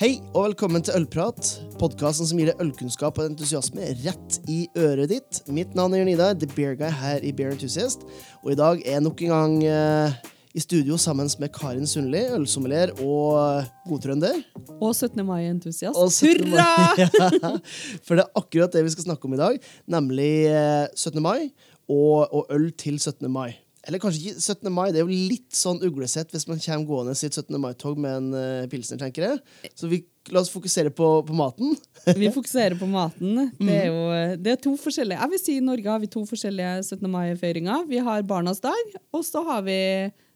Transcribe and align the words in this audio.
Hei 0.00 0.14
og 0.32 0.46
velkommen 0.46 0.80
til 0.80 0.94
Ølprat, 0.96 1.44
podkasten 1.76 2.24
som 2.24 2.38
gir 2.40 2.48
deg 2.48 2.60
ølkunnskap 2.64 3.18
og 3.20 3.26
entusiasme 3.28 3.84
rett 3.98 4.38
i 4.48 4.62
øret 4.80 5.10
ditt. 5.12 5.40
Mitt 5.52 5.74
navn 5.76 5.92
er 5.92 6.00
Jørn 6.00 6.12
Idar, 6.14 6.38
The 6.40 6.48
Beer 6.54 6.72
Guy 6.72 6.88
her 7.02 7.20
i 7.20 7.34
Beer 7.36 7.52
Enthusiast. 7.52 8.06
Og 8.40 8.54
i 8.54 8.56
dag 8.56 8.80
er 8.80 8.96
jeg 8.96 9.04
nok 9.04 9.20
en 9.26 9.34
gang 9.34 9.58
eh, 9.68 10.16
i 10.56 10.64
studio 10.64 10.96
sammen 10.96 11.28
med 11.36 11.52
Karin 11.52 11.84
Sundli, 11.84 12.24
ølsommelier 12.32 12.94
og 13.04 13.68
godtrønder. 13.90 14.40
Og 14.78 14.94
17. 14.94 15.20
mai-entusiast. 15.20 15.92
Og 15.92 16.08
17. 16.08 16.48
mai. 16.48 16.56
Hurra! 16.56 16.96
Ja, 16.96 17.52
For 18.08 18.16
det 18.16 18.24
er 18.24 18.40
akkurat 18.40 18.72
det 18.72 18.88
vi 18.88 18.96
skal 18.96 19.10
snakke 19.10 19.28
om 19.28 19.36
i 19.36 19.44
dag, 19.44 19.60
nemlig 19.84 20.32
eh, 20.48 20.86
17. 20.96 21.20
mai 21.20 21.50
og, 21.92 22.24
og 22.24 22.48
øl 22.56 22.70
til 22.72 22.96
17. 22.96 23.28
mai. 23.28 23.50
Eller 23.88 23.98
kanskje 24.02 24.20
ikke 24.34 24.42
17. 24.42 24.68
mai, 24.76 24.90
det 24.92 25.00
er 25.00 25.06
jo 25.08 25.18
litt 25.30 25.54
sånn 25.56 25.78
uglesett 25.86 26.32
hvis 26.34 26.44
man 26.50 26.58
kommer 26.60 26.84
gående 26.90 27.14
i 27.16 27.26
et 27.30 27.36
17. 27.38 27.56
mai-tog 27.62 27.96
med 28.02 28.16
en 28.18 28.26
uh, 28.36 28.66
pilsner, 28.68 28.98
tenker 29.00 29.24
jeg. 29.24 29.70
Så 29.78 29.88
vi, 29.88 30.02
la 30.28 30.42
oss 30.42 30.50
fokusere 30.52 30.92
på, 30.92 31.08
på 31.24 31.36
maten. 31.38 31.72
Vi 32.20 32.28
fokuserer 32.34 32.76
på 32.80 32.86
maten. 32.90 33.48
Det 33.56 33.78
er 33.78 33.88
Mm. 33.88 33.94
jo 33.94 34.36
det 34.44 34.52
er 34.52 34.60
to 34.60 34.74
forskjellige 34.80 35.16
Jeg 35.20 35.30
vil 35.32 35.40
si 35.40 35.56
I 35.56 35.64
Norge 35.64 35.88
har 35.88 36.00
vi 36.02 36.10
to 36.12 36.26
forskjellige 36.28 36.74
17. 36.84 37.08
mai-feiringer. 37.10 37.86
Vi 37.88 37.98
har 38.04 38.22
Barnas 38.28 38.60
dag, 38.60 38.92
og 39.16 39.24
så 39.24 39.42
har 39.48 39.62
vi 39.64 39.78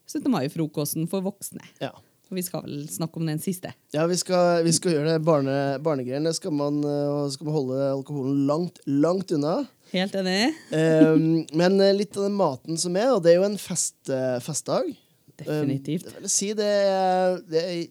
17. 0.09 0.25
mai-frokosten 0.33 1.05
for 1.09 1.21
voksne. 1.25 1.61
Ja. 1.81 1.91
Og 2.25 2.33
vi 2.39 2.41
skal 2.41 2.63
vel 2.65 2.87
snakke 2.89 3.21
om 3.21 3.27
den 3.29 3.37
siste. 3.37 3.69
Ja, 3.93 4.07
vi 4.09 4.15
skal, 4.17 4.63
vi 4.65 4.71
skal 4.73 4.95
gjøre 4.95 5.11
det 5.13 5.25
barne, 5.25 5.77
barnegreiene. 5.85 6.33
Skal 6.33 6.49
man, 6.57 6.79
uh, 6.81 7.29
skal 7.29 7.45
man 7.45 7.53
holde 7.59 7.81
alkoholen 7.93 8.39
langt, 8.49 8.81
langt 8.89 9.29
unna. 9.37 9.59
Helt 9.91 10.15
enig? 10.17 10.53
Um, 10.71 11.43
men 11.55 11.77
uh, 11.81 11.91
litt 11.95 12.15
av 12.17 12.27
den 12.27 12.37
maten 12.37 12.79
som 12.81 12.95
er, 12.99 13.11
og 13.13 13.21
det 13.25 13.33
er 13.33 13.39
jo 13.39 13.49
en 13.49 13.59
fest, 13.61 13.97
uh, 14.09 14.37
festdag. 14.43 14.89
Definitivt. 15.35 16.09
Um, 16.09 16.23
det, 16.23 16.31
si 16.33 16.53
det 16.57 16.71
er, 16.87 17.37
det 17.49 17.61
er 17.61 17.83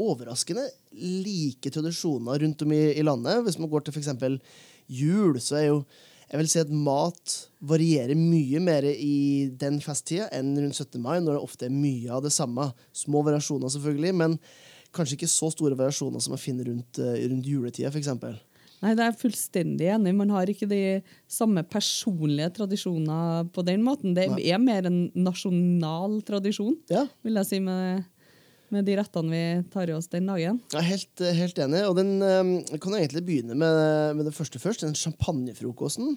overraskende 0.00 0.68
like 0.90 1.72
tradisjoner 1.72 2.40
rundt 2.44 2.62
om 2.64 2.76
i, 2.76 2.84
i 2.98 3.04
landet. 3.06 3.42
Hvis 3.46 3.58
man 3.60 3.70
går 3.72 3.86
til 3.86 3.96
f.eks. 3.96 4.14
jul, 5.00 5.40
så 5.42 5.60
er 5.60 5.68
jo 5.70 5.82
jeg 6.30 6.38
vil 6.38 6.48
si 6.52 6.60
at 6.62 6.68
mat 6.70 7.32
varierer 7.66 8.14
mye 8.14 8.60
mer 8.62 8.84
i 8.86 9.50
den 9.58 9.80
festtida 9.82 10.28
enn 10.36 10.52
rundt 10.54 10.78
17. 10.78 11.00
mai, 11.02 11.16
når 11.18 11.34
det 11.34 11.40
ofte 11.42 11.66
er 11.66 11.74
mye 11.74 12.12
av 12.14 12.22
det 12.22 12.30
samme. 12.30 12.68
Små 12.94 13.24
variasjoner, 13.26 13.72
selvfølgelig, 13.74 14.12
men 14.14 14.36
kanskje 14.94 15.18
ikke 15.18 15.30
så 15.30 15.50
store 15.50 15.78
variasjoner 15.78 16.22
som 16.22 16.36
man 16.36 16.42
finner 16.42 16.70
rundt, 16.70 17.02
uh, 17.02 17.16
rundt 17.18 17.50
juletida, 17.50 17.90
f.eks. 17.90 18.12
Nei, 18.80 18.94
det 18.96 19.04
er 19.04 19.10
jeg 19.10 19.20
fullstendig 19.20 19.90
enig. 19.92 20.14
Man 20.16 20.30
har 20.32 20.48
ikke 20.48 20.68
de 20.68 21.00
samme 21.28 21.62
personlige 21.68 22.48
tradisjoner 22.56 23.50
på 23.52 23.64
den 23.66 23.82
måten. 23.84 24.14
Det 24.16 24.30
Nei. 24.32 24.46
er 24.48 24.62
mer 24.62 24.88
en 24.88 25.02
nasjonal 25.14 26.20
tradisjon, 26.26 26.78
Ja, 26.92 27.04
vil 27.26 27.36
jeg 27.36 27.48
si, 27.50 27.60
med, 27.64 28.06
med 28.72 28.88
de 28.88 28.96
rettene 28.96 29.34
vi 29.34 29.42
tar 29.72 29.92
i 29.92 29.96
oss 29.96 30.08
den 30.08 30.30
dagen. 30.32 30.62
Jeg 30.72 30.80
er 30.80 30.88
helt, 30.88 31.24
helt 31.42 31.60
enig. 31.66 31.82
Og 31.90 31.98
den 32.00 32.14
eh, 32.24 32.54
jeg 32.70 32.80
kan 32.80 32.96
egentlig 32.96 33.24
begynne 33.26 33.58
med, 33.58 33.82
med 34.16 34.30
det 34.30 34.36
første 34.36 34.62
først. 34.62 34.86
Den 34.86 34.96
champagnefrokosten. 34.96 36.16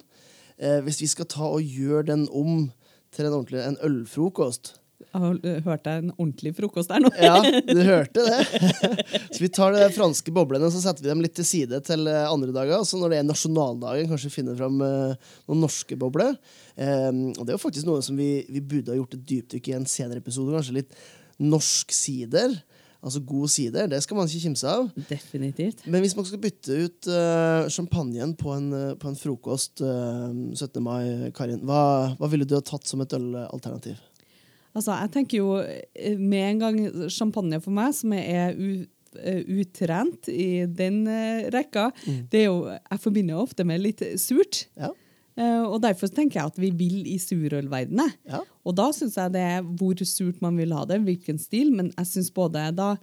Eh, 0.55 0.79
hvis 0.85 1.01
vi 1.03 1.11
skal 1.11 1.27
ta 1.27 1.49
og 1.49 1.67
gjøre 1.67 2.07
den 2.13 2.29
om 2.31 2.69
til 3.13 3.27
en 3.27 3.35
ordentlig 3.35 3.59
en 3.65 3.77
ølfrokost 3.85 4.77
Jeg 5.13 5.21
har 5.21 5.35
eh, 5.45 5.59
hørt 5.67 5.83
deg 5.85 5.99
en 6.01 6.13
ordentlig 6.15 6.53
frokost 6.57 6.89
der 6.89 7.03
nå. 7.03 7.11
Ja, 7.21 7.37
du 7.43 7.81
hørte 7.93 8.25
det. 8.25 8.39
så 9.29 9.43
vi 9.43 9.49
tar 9.53 9.75
de 9.75 9.87
franske 9.93 10.33
boblene 10.33 10.71
så 10.73 10.81
setter 10.81 11.05
vi 11.05 11.11
dem 11.11 11.21
litt 11.21 11.35
til 11.37 11.45
side 11.45 11.79
til 11.85 12.09
eh, 12.09 12.25
andre 12.25 12.55
dager. 12.55 12.81
Så 12.87 12.97
når 12.97 13.13
det 13.13 13.21
er 13.21 13.27
nasjonaldagen, 13.29 14.09
kanskje 14.09 14.33
finne 14.33 14.57
fram 14.57 14.81
eh, 14.81 15.33
noen 15.45 15.65
norske 15.67 15.97
bobler. 16.01 16.33
Eh, 16.73 17.09
og 17.35 17.43
det 17.43 17.53
er 17.53 17.57
jo 17.59 17.65
faktisk 17.65 17.89
noe 17.89 18.01
som 18.05 18.17
vi, 18.17 18.31
vi 18.49 18.63
burde 18.63 18.93
ha 18.93 18.97
gjort 18.97 19.17
et 19.19 19.27
dypdykk 19.33 19.69
i 19.69 19.77
en 19.77 19.89
senere 19.89 20.23
episode. 20.23 20.55
Kanskje 20.57 20.79
litt 20.81 21.03
norsk 21.43 21.93
sider. 21.93 22.57
Altså 23.03 23.19
god 23.19 23.51
sider. 23.51 23.87
Det 23.91 23.99
skal 24.03 24.17
man 24.17 24.29
ikke 24.31 24.45
kimse 24.45 24.69
av. 24.69 24.87
Definitivt. 25.09 25.83
Men 25.91 26.01
hvis 26.05 26.15
man 26.15 26.25
skal 26.25 26.39
bytte 26.39 26.77
ut 26.85 27.09
uh, 27.11 27.67
champagnen 27.67 28.31
på 28.39 28.53
en, 28.55 28.69
på 28.99 29.11
en 29.11 29.19
frokost 29.19 29.83
eh, 29.83 30.29
17. 30.55 30.79
mai, 30.83 31.29
Karin, 31.35 31.59
hva, 31.67 32.15
hva 32.15 32.31
ville 32.31 32.47
du 32.47 32.55
ha 32.55 32.63
tatt 32.63 32.87
som 32.87 33.03
et 33.03 33.15
ølalternativ? 33.17 33.99
Altså, 34.73 34.95
jeg 34.97 35.13
tenker 35.13 35.37
jo 35.39 35.55
eh, 35.61 36.17
med 36.17 36.47
en 36.47 36.63
gang 36.63 36.81
champagne 37.13 37.61
for 37.61 37.75
meg, 37.75 37.93
som 37.93 38.13
er 38.17 38.57
u, 38.57 38.85
eh, 39.21 39.41
utrent 39.61 40.29
i 40.33 40.65
den 40.65 41.03
rekka, 41.53 41.91
rekka, 41.93 42.25
det 42.31 42.43
er 42.43 42.49
jo, 42.49 42.59
jeg 42.73 43.03
forbinder 43.03 43.41
ofte 43.41 43.65
med 43.67 43.83
litt 43.83 44.01
surt. 44.21 44.65
Ja. 44.79 44.91
Eh, 45.33 45.63
og 45.65 45.79
derfor 45.81 46.11
tenker 46.13 46.39
jeg 46.39 46.51
at 46.51 46.59
vi 46.61 46.69
vil 46.77 47.07
i 47.09 47.17
surølverdenen. 47.21 48.11
Ja. 48.29 48.43
Og 48.63 48.75
da 48.77 48.89
syns 48.93 49.17
jeg 49.17 49.33
det 49.33 49.41
er 49.55 49.63
hvor 49.65 49.97
surt 50.05 50.41
man 50.45 50.59
vil 50.59 50.75
ha 50.77 50.85
det, 50.89 51.01
hvilken 51.07 51.41
stil, 51.41 51.73
men 51.73 51.89
jeg 51.95 52.09
syns 52.11 52.33
både 52.33 52.69
da 52.77 52.93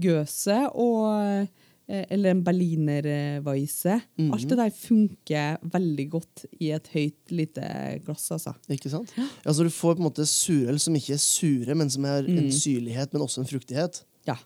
Gøse 0.00 0.56
og 0.78 1.08
eh, 1.18 1.59
eller 1.90 2.30
en 2.34 2.42
berlinerweisse. 2.46 3.96
Alt 4.30 4.48
det 4.50 4.58
der 4.60 4.70
funker 4.74 5.56
veldig 5.72 6.06
godt 6.12 6.44
i 6.62 6.70
et 6.76 6.90
høyt, 6.94 7.32
lite 7.34 7.64
glass, 8.06 8.28
altså. 8.36 8.54
Ikke 8.70 8.92
sant? 8.92 9.12
Ja, 9.18 9.52
så 9.52 9.64
du 9.66 9.72
får 9.74 9.96
på 9.96 10.04
en 10.04 10.08
måte 10.08 10.26
surøl 10.28 10.78
som 10.82 10.96
ikke 10.98 11.16
er 11.16 11.22
sure, 11.22 11.76
men 11.78 11.90
som 11.92 12.06
er 12.08 12.28
en 12.30 12.50
syrlighet, 12.54 13.12
men 13.14 13.24
også 13.26 13.42
en 13.42 13.50
fruktighet. 13.50 14.02
Ja. 14.28 14.36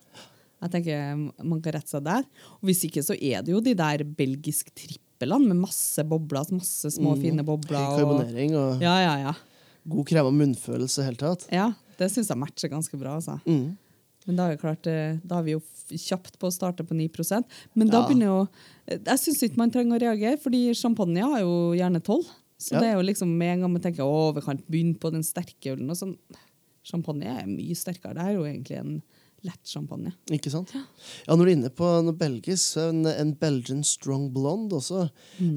Jeg 0.65 0.72
tenker 0.72 1.16
man 1.44 1.60
kan 1.60 1.75
rette 1.77 1.93
seg 1.93 2.05
der. 2.06 2.25
Og 2.62 2.69
hvis 2.71 2.84
ikke, 2.88 3.03
så 3.05 3.16
er 3.19 3.43
det 3.44 3.53
jo 3.53 3.61
de 3.65 3.75
der 3.76 4.05
belgisk 4.16 4.71
trippelene 4.72 5.50
med 5.50 5.61
masse 5.66 6.05
bobler, 6.09 6.49
masse 6.56 6.94
små, 6.97 7.16
fine 7.21 7.44
bobler. 7.44 7.82
Høy 7.82 7.91
Og, 7.91 7.99
karbonering 8.00 8.56
og 8.56 8.81
ja, 8.84 8.94
ja, 9.05 9.15
ja. 9.26 9.34
god 9.93 10.09
krem 10.09 10.31
og 10.31 10.37
munnfølelse 10.38 11.03
i 11.03 11.09
hele 11.11 11.21
tatt. 11.21 11.44
ja, 11.53 11.69
det 11.99 12.09
syns 12.11 12.31
jeg 12.32 12.41
matcher 12.41 12.72
ganske 12.72 12.97
bra. 12.99 13.19
Altså. 13.21 13.37
Mm. 13.44 13.75
Men 14.26 14.36
da 14.36 14.46
er, 14.50 14.56
klart, 14.56 14.86
eh, 14.86 15.18
da 15.24 15.38
er 15.38 15.42
vi 15.44 15.52
jo 15.56 15.60
kjapt 15.90 16.38
på 16.40 16.48
å 16.48 16.52
starte 16.54 16.84
på 16.86 16.94
9% 16.96 17.44
Men 17.76 17.88
da 17.90 18.00
Ja. 18.00 18.06
begynner 18.08 18.26
jo 18.30 18.48
Jeg 18.88 19.18
syns 19.20 19.42
ikke 19.42 19.56
man 19.60 19.70
trenger 19.70 19.98
å 19.98 20.00
reagere, 20.00 20.38
fordi 20.40 20.74
champagne 20.74 21.20
har 21.22 21.40
jo 21.40 21.72
gjerne 21.76 22.00
12. 22.02 22.24
Så 22.58 22.72
Ja. 22.72 22.80
det 22.80 22.88
er 22.88 22.94
jo 22.96 23.02
liksom 23.02 23.28
med 23.36 23.52
en 23.54 23.60
gang 23.62 23.72
man 23.72 23.82
tenker 23.82 24.04
å, 24.04 24.34
vi 24.34 24.40
kan 24.40 24.56
begynne 24.70 24.98
på 24.98 25.10
den 25.12 25.22
sterke 25.22 25.72
ølen. 25.76 25.90
og 25.90 25.96
sånn. 25.96 26.16
Champagne 26.84 27.24
er 27.24 27.46
mye 27.46 27.74
sterkere. 27.76 28.14
Det 28.14 28.22
er 28.24 28.34
jo 28.34 28.44
egentlig 28.44 28.78
en 28.78 29.02
lett 29.44 29.64
champagne. 29.68 30.12
Ikke 30.32 30.50
sant? 30.50 30.70
Ja, 30.74 31.34
Når 31.36 31.44
du 31.44 31.50
er 31.50 31.56
inne 31.56 31.70
på 31.70 31.88
noe 32.04 32.12
belgisk, 32.16 32.74
så 32.76 32.86
er 32.86 32.88
en, 32.90 33.06
en 33.06 33.32
Belgian 33.34 33.82
Strong 33.84 34.30
Blonde 34.32 34.72
også, 34.72 35.10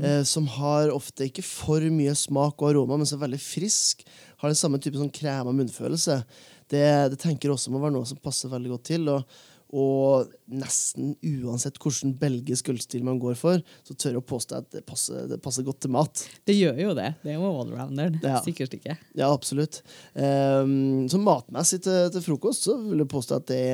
eh, 0.04 0.24
som 0.24 0.46
har 0.48 0.90
ofte 0.90 1.24
ikke 1.30 1.44
for 1.44 1.80
mye 1.82 2.16
smak 2.16 2.62
og 2.62 2.74
aroma, 2.74 2.98
men 2.98 3.06
som 3.06 3.22
er 3.22 3.28
veldig 3.30 3.40
frisk. 3.40 4.04
Har 4.40 4.50
den 4.50 4.56
samme 4.60 4.80
type 4.80 4.96
sånn 5.00 5.12
krem 5.12 5.48
og 5.48 5.56
munnfølelse. 5.56 6.24
Det, 6.72 6.88
det 7.14 7.20
tenker 7.22 7.50
jeg 7.50 7.58
også 7.58 7.72
må 7.74 7.84
være 7.84 7.96
noe 7.96 8.08
som 8.10 8.20
passer 8.22 8.52
veldig 8.52 8.76
godt 8.76 8.90
til. 8.94 9.08
og 9.14 9.38
og 9.76 10.30
nesten 10.48 11.12
uansett 11.44 11.76
hvilken 11.82 12.14
belgisk 12.20 12.70
ølstil 12.72 13.04
man 13.04 13.20
går 13.20 13.36
for, 13.36 13.60
så 13.84 13.96
tør 13.96 14.14
jeg 14.14 14.22
å 14.22 14.28
påstå 14.30 14.60
at 14.62 14.70
det 14.78 14.84
passer, 14.88 15.26
det 15.28 15.42
passer 15.44 15.66
godt 15.68 15.82
til 15.84 15.92
mat. 15.92 16.24
Det 16.48 16.56
gjør 16.56 16.80
jo 16.86 16.94
det. 16.96 17.10
Det 17.24 17.34
er 17.34 17.36
jo 17.36 17.50
allrounderen. 17.50 18.16
Ja. 18.24 18.40
Sikkert 18.46 18.78
ikke. 18.78 18.96
Ja, 19.18 19.28
absolutt. 19.28 19.82
Um, 20.16 21.08
så 21.12 21.20
matmessig 21.20 21.82
til, 21.84 22.08
til 22.16 22.24
frokost 22.24 22.70
så 22.70 22.78
vil 22.86 23.04
jeg 23.04 23.12
påstå 23.12 23.42
at 23.42 23.50
det, 23.52 23.66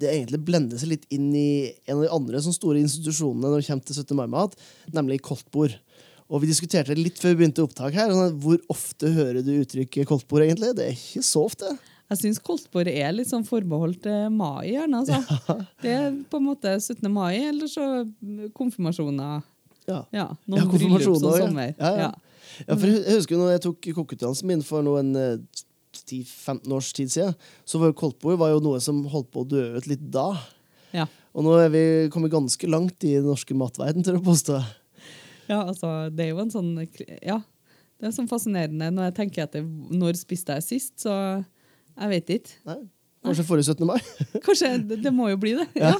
det 0.00 0.14
egentlig 0.14 0.40
blender 0.48 0.80
seg 0.80 0.94
litt 0.94 1.04
inn 1.12 1.28
i 1.36 1.50
en 1.84 1.98
av 1.98 2.06
de 2.06 2.14
andre 2.16 2.40
sånne 2.40 2.56
store 2.56 2.80
institusjonene 2.86 3.52
når 3.52 3.60
det 3.60 3.68
kommer 3.68 3.90
til 3.90 4.00
17. 4.00 4.16
mai-mat, 4.22 4.56
nemlig 4.96 5.20
koldtbord. 5.28 5.76
Og 6.28 6.40
vi 6.40 6.48
diskuterte 6.48 6.96
det 6.96 7.04
litt 7.04 7.20
før 7.20 7.34
vi 7.34 7.42
begynte 7.42 7.64
opptak 7.64 7.94
her. 7.96 8.16
Sånn 8.16 8.40
hvor 8.40 8.60
ofte 8.72 9.12
hører 9.12 9.44
du 9.44 9.54
uttrykket 9.58 10.08
koldtbord, 10.08 10.44
egentlig? 10.44 10.72
Det 10.76 10.88
er 10.88 10.96
ikke 10.96 11.24
så 11.24 11.44
ofte. 11.48 11.76
Jeg 12.08 12.20
syns 12.22 12.38
koldtbord 12.40 12.88
er 12.88 13.10
litt 13.12 13.28
sånn 13.28 13.44
forbeholdt 13.44 14.06
eh, 14.08 14.28
mai, 14.32 14.70
gjerne. 14.70 15.02
Altså. 15.02 15.18
Det 15.82 15.92
er 15.92 16.14
på 16.30 16.40
en 16.40 16.46
måte 16.46 16.72
17. 16.80 17.04
mai, 17.12 17.34
eller 17.50 17.68
så 17.68 17.88
konfirmasjoner. 18.56 19.42
Ja. 19.88 19.98
Ja, 19.98 20.00
Ja, 20.12 20.26
noen 20.48 20.68
bryllup 20.68 20.72
konfirmasjoner, 20.74 21.20
som 21.20 21.32
ja. 21.32 21.46
sommer. 21.46 21.74
Ja, 21.76 21.92
ja. 22.06 22.10
Ja, 22.64 22.74
for 22.74 22.88
jeg 22.88 23.14
husker 23.14 23.38
når 23.38 23.50
jeg 23.54 23.62
tok 23.66 23.88
kokkeutdannelsen 24.00 24.48
min 24.48 24.64
for 24.64 24.84
noen 24.84 25.12
eh, 25.20 25.64
10-15 25.98 26.72
års 26.74 26.92
tid 26.96 27.12
siden, 27.12 27.36
så 27.68 27.80
var 27.80 27.92
jo 27.92 27.98
koldtbord 28.00 28.40
noe 28.64 28.80
som 28.84 29.02
holdt 29.12 29.30
på 29.34 29.44
å 29.44 29.48
dø 29.48 29.64
ut 29.76 29.88
litt 29.90 30.02
da. 30.12 30.30
Ja. 30.96 31.06
Og 31.36 31.44
nå 31.44 31.54
er 31.60 31.70
vi 31.72 31.82
kommet 32.12 32.32
ganske 32.32 32.70
langt 32.70 33.04
i 33.04 33.18
den 33.18 33.28
norske 33.28 33.56
matverden, 33.56 34.04
til 34.04 34.18
å 34.18 34.24
påstå. 34.24 34.58
ja, 35.50 35.60
altså, 35.62 36.08
det 36.12 36.26
er 36.26 36.32
jo 36.32 36.42
en 36.42 36.52
sånn 36.52 36.72
Ja, 37.22 37.40
det 37.98 38.08
er 38.08 38.16
sånn 38.16 38.30
fascinerende 38.30 38.90
når 38.94 39.10
jeg 39.10 39.16
tenker 39.20 39.44
etter 39.44 39.64
når 39.64 40.18
spiste 40.20 40.56
jeg 40.58 40.66
sist, 40.66 40.94
så 41.04 41.14
jeg 41.98 42.12
vet 42.14 42.32
ikke. 42.38 42.54
Nei, 42.68 42.78
kanskje 43.26 43.46
forrige 43.48 43.74
17. 43.74 43.86
mai. 43.88 43.98
Kanskje 44.46 44.70
det, 44.88 45.00
det 45.04 45.12
må 45.14 45.28
jo 45.32 45.40
bli 45.40 45.56
det. 45.58 45.66
Ja. 45.78 45.94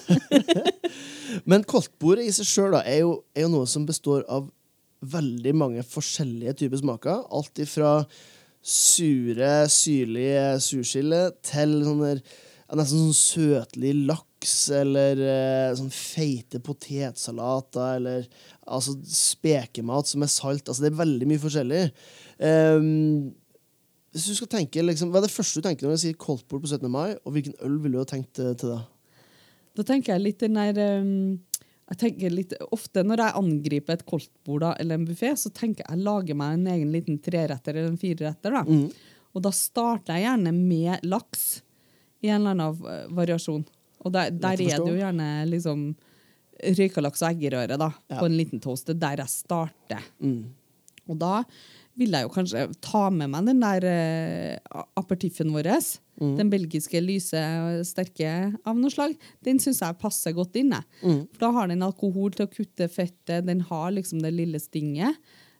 Men 1.50 1.66
koldtbordet 1.68 2.28
i 2.28 2.34
seg 2.34 2.48
sjøl 2.48 2.78
er, 2.78 3.02
er 3.34 3.44
jo 3.44 3.52
noe 3.52 3.68
som 3.68 3.86
består 3.88 4.24
av 4.30 4.48
veldig 4.98 5.54
mange 5.54 5.84
forskjellige 5.86 6.56
typer 6.62 6.80
smaker. 6.80 7.24
Alt 7.34 7.60
ifra 7.62 7.92
sure, 8.64 9.52
syrlige 9.70 10.58
surskille 10.62 11.28
til 11.46 11.78
sånne, 11.86 12.14
nesten 12.78 13.04
sånn 13.04 13.16
søtlig 13.16 13.94
laks 14.08 14.56
eller 14.74 15.22
eh, 15.22 15.76
sånn 15.78 15.92
feite 15.94 16.60
potetsalater 16.64 17.98
eller 17.98 18.26
altså 18.68 18.96
spekemat 19.02 20.10
som 20.10 20.24
er 20.26 20.32
salt. 20.32 20.66
Altså 20.66 20.84
det 20.84 20.92
er 20.92 21.02
veldig 21.02 21.30
mye 21.30 21.42
forskjellig. 21.42 21.84
Ehm, 22.44 23.30
hvis 24.12 24.26
du 24.30 24.34
skal 24.38 24.48
tenke, 24.48 24.82
liksom, 24.82 25.10
Hva 25.12 25.20
er 25.20 25.26
det 25.26 25.34
første 25.34 25.60
du 25.60 25.66
tenker 25.66 25.86
når 25.86 25.98
du 25.98 26.02
sier 26.06 26.16
koldtbord 26.16 26.62
på 26.64 26.70
17. 26.70 26.88
mai, 26.90 27.16
og 27.24 27.34
hvilken 27.34 27.58
øl 27.66 27.76
ville 27.82 27.98
du 27.98 28.02
ha 28.02 28.08
tenkt 28.08 28.40
eh, 28.40 28.54
til 28.58 28.72
da? 28.72 28.78
Da 29.78 29.84
tenker 29.86 30.14
jeg 30.14 30.24
litt 30.24 30.40
den 30.42 30.56
der 30.58 31.02
um, 31.04 31.36
jeg 31.88 32.00
tenker 32.02 32.32
litt, 32.34 32.54
Ofte 32.74 33.04
når 33.06 33.22
jeg 33.22 33.36
angriper 33.38 33.94
et 33.96 34.06
koldtbord 34.08 34.66
eller 34.74 34.98
en 34.98 35.06
buffé, 35.08 35.30
så 35.40 35.52
tenker 35.54 35.84
jeg 35.84 35.96
jeg 35.96 36.04
lager 36.04 36.36
meg 36.36 36.56
en 36.58 36.66
egen 36.74 36.90
liten 36.92 37.20
treretter 37.24 37.76
eller 37.76 37.92
en 37.92 38.00
fireretter. 38.00 38.58
da. 38.58 38.64
Mm. 38.66 38.90
Og 39.36 39.44
da 39.44 39.52
starter 39.54 40.16
jeg 40.18 40.26
gjerne 40.26 40.52
med 40.56 41.06
laks 41.08 41.46
i 42.24 42.28
en 42.32 42.42
eller 42.42 42.56
annen 42.56 42.92
eh, 42.92 43.08
variasjon. 43.16 43.64
Og 44.04 44.12
der, 44.14 44.30
der 44.34 44.56
er 44.58 44.78
det 44.82 44.92
jo 44.92 44.98
gjerne 44.98 45.28
liksom 45.48 45.88
røykalaks 46.78 47.22
og 47.22 47.28
eggerøre 47.32 47.78
da, 47.78 47.92
Ja. 48.10 48.18
på 48.18 48.26
en 48.26 48.36
liten 48.36 48.60
toast. 48.60 48.86
Det 48.88 48.96
er 48.96 49.02
der 49.04 49.22
jeg 49.24 49.32
starter. 49.32 50.04
Mm. 50.20 50.48
Og 51.08 51.18
da 51.20 51.44
vil 51.98 52.14
jeg 52.14 52.26
jo 52.26 52.32
kanskje 52.32 52.66
ta 52.84 53.08
med 53.10 53.32
meg 53.32 53.48
den 53.50 53.62
der 53.62 53.86
uh, 53.88 54.84
aperitiffen 54.98 55.50
vår. 55.54 55.70
Mm. 56.18 56.34
Den 56.38 56.50
belgiske 56.50 57.00
lyse, 57.02 57.42
sterke 57.86 58.32
av 58.66 58.78
noe 58.78 58.90
slag. 58.90 59.14
Den 59.46 59.60
syns 59.62 59.82
jeg 59.84 59.98
passer 60.00 60.34
godt 60.36 60.58
inn. 60.58 60.74
Mm. 61.02 61.26
For 61.34 61.44
da 61.46 61.52
har 61.58 61.70
den 61.70 61.84
alkohol 61.86 62.34
til 62.34 62.48
å 62.48 62.52
kutte 62.52 62.90
fettet, 62.90 63.46
den 63.46 63.62
har 63.68 63.92
liksom 63.94 64.22
det 64.24 64.34
lille 64.34 64.60
stinget. 64.62 65.18